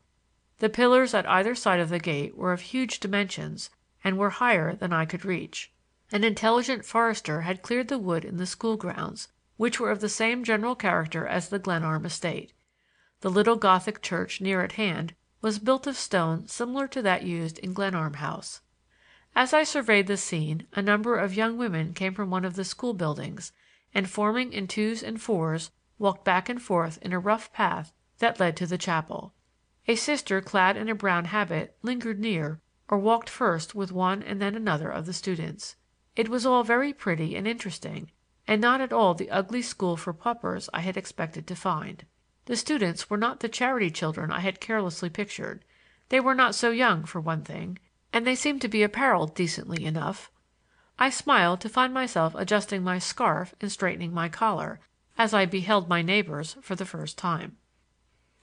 [0.60, 3.72] The pillars at either side of the gate were of huge dimensions
[4.04, 5.72] and were higher than I could reach.
[6.12, 9.30] An intelligent forester had cleared the wood in the school grounds,
[9.60, 12.54] which were of the same general character as the Glenarm estate.
[13.20, 17.60] The little Gothic church near at hand was built of stone similar to that used
[17.60, 18.62] in Glenarm House.
[19.36, 22.64] As I surveyed the scene a number of young women came from one of the
[22.64, 23.52] school buildings,
[23.94, 28.40] and forming in twos and fours walked back and forth in a rough path that
[28.40, 29.34] led to the chapel.
[29.90, 34.42] A Sister clad in a brown habit lingered near or walked first with one and
[34.42, 35.76] then another of the students.
[36.16, 38.12] It was all very pretty and interesting,
[38.50, 42.04] and not at all the ugly school for paupers I had expected to find.
[42.46, 45.64] The students were not the charity children I had carelessly pictured.
[46.10, 47.78] They were not so young, for one thing,
[48.12, 50.32] and they seemed to be apparelled decently enough.
[50.98, 54.80] I smiled to find myself adjusting my scarf and straightening my collar,
[55.16, 57.58] as I beheld my neighbors for the first time.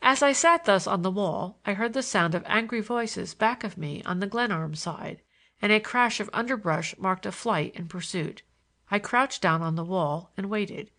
[0.00, 3.64] As I sat thus on the wall I heard the sound of angry voices back
[3.64, 5.20] of me on the Glenarm side,
[5.60, 8.42] and a crash of underbrush marked a flight and pursuit.
[8.88, 10.92] I crouched down on the wall and waited.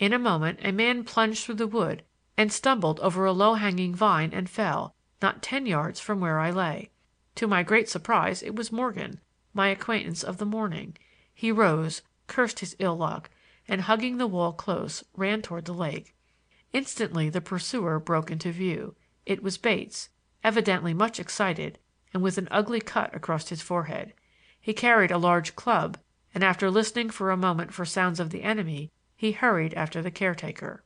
[0.00, 2.02] In a moment a man plunged through the wood
[2.36, 6.50] and stumbled over a low hanging vine and fell, not ten yards from where I
[6.50, 6.90] lay.
[7.36, 9.20] To my great surprise it was Morgan,
[9.54, 10.96] my acquaintance of the morning.
[11.32, 13.30] He rose, cursed his ill luck,
[13.68, 16.16] and hugging the wall close, ran toward the lake.
[16.72, 18.96] Instantly the pursuer broke into view.
[19.24, 20.08] It was Bates,
[20.42, 21.78] evidently much excited
[22.12, 24.14] and with an ugly cut across his forehead.
[24.60, 25.96] He carried a large club,
[26.34, 30.10] and after listening for a moment for sounds of the enemy, he hurried after the
[30.10, 30.84] caretaker.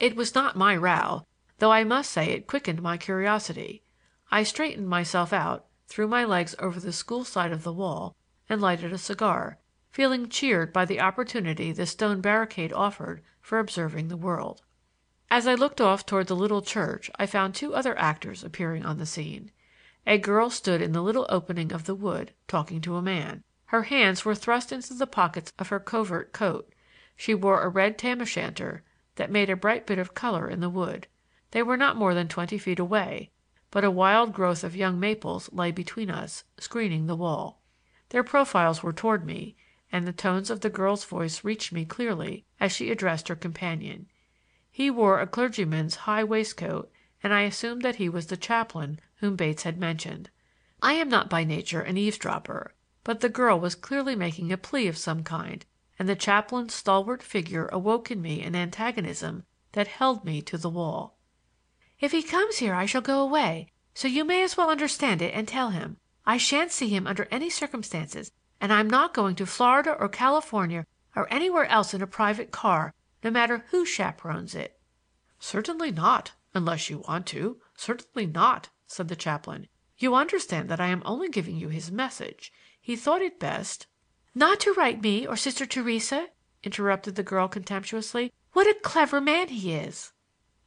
[0.00, 1.26] It was not my row,
[1.58, 3.82] though I must say it quickened my curiosity.
[4.30, 8.16] I straightened myself out, threw my legs over the school side of the wall,
[8.48, 9.58] and lighted a cigar,
[9.90, 14.62] feeling cheered by the opportunity the stone barricade offered for observing the world.
[15.30, 18.98] As I looked off toward the little church I found two other actors appearing on
[18.98, 19.50] the scene.
[20.06, 23.44] A girl stood in the little opening of the wood, talking to a man.
[23.72, 26.70] Her hands were thrust into the pockets of her covert coat.
[27.16, 28.82] She wore a red tam o' shanter
[29.14, 31.06] that made a bright bit of color in the wood.
[31.52, 33.30] They were not more than twenty feet away,
[33.70, 37.62] but a wild growth of young maples lay between us, screening the wall.
[38.10, 39.56] Their profiles were toward me,
[39.90, 44.06] and the tones of the girl's voice reached me clearly as she addressed her companion.
[44.70, 46.92] He wore a clergyman's high waistcoat,
[47.22, 50.28] and I assumed that he was the chaplain whom Bates had mentioned.
[50.82, 52.74] I am not by nature an eavesdropper,
[53.04, 55.66] but the girl was clearly making a plea of some kind
[55.98, 60.70] and the chaplain's stalwart figure awoke in me an antagonism that held me to the
[60.70, 61.16] wall.
[62.00, 65.34] "If he comes here I shall go away, so you may as well understand it
[65.34, 65.98] and tell him.
[66.24, 70.86] I shan't see him under any circumstances, and I'm not going to Florida or California
[71.14, 74.80] or anywhere else in a private car, no matter who chaperones it."
[75.38, 79.68] "Certainly not, unless you want to; certainly not," said the chaplain.
[79.98, 82.52] "You understand that I am only giving you his message.
[82.84, 83.86] He thought it best—"
[84.34, 86.30] "Not to write me or Sister Theresa,"
[86.64, 88.32] interrupted the girl contemptuously.
[88.54, 90.10] "What a clever man he is!"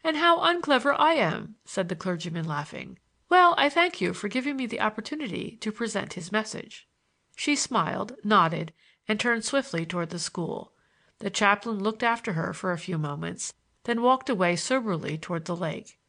[0.02, 3.00] "And how unclever I am," said the clergyman, laughing.
[3.28, 6.88] "Well, I thank you for giving me the opportunity to present his message."
[7.36, 8.72] She smiled, nodded,
[9.10, 10.72] and turned swiftly toward the school.
[11.20, 13.54] The chaplain looked after her for a few moments,
[13.84, 16.00] then walked away soberly toward the lake.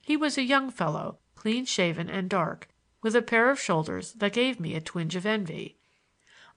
[0.00, 2.68] He was a young fellow, clean shaven and dark,
[3.02, 5.76] with a pair of shoulders that gave me a twinge of envy.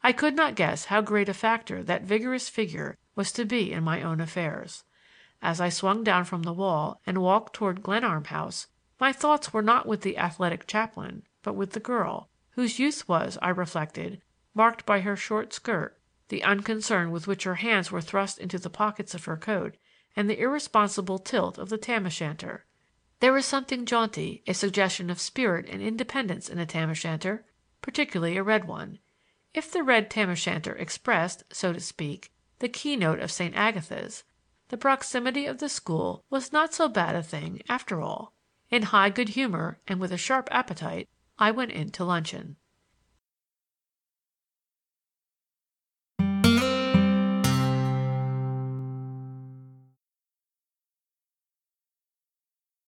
[0.04, 3.84] I could not guess how great a factor that vigorous figure was to be in
[3.84, 4.84] my own affairs.
[5.42, 8.68] As I swung down from the wall and walked toward Glenarm House,
[9.00, 13.38] my thoughts were not with the athletic chaplain, but with the girl, whose youth was,
[13.42, 14.22] I reflected,
[14.54, 18.70] marked by her short skirt, the unconcern with which her hands were thrust into the
[18.70, 19.76] pockets of her coat,
[20.16, 22.66] and the irresponsible tilt of the tam o' shanter.
[23.22, 27.46] There is something jaunty, a suggestion of spirit and independence in a tam o' shanter,
[27.82, 29.00] particularly a red one.
[29.54, 33.56] If the red tam o' shanter expressed, so to speak, the keynote of St.
[33.56, 34.24] Agatha's,
[34.68, 38.34] the proximity of the school was not so bad a thing after all.
[38.70, 41.08] In high good humor and with a sharp appetite
[41.40, 42.58] I went in to luncheon.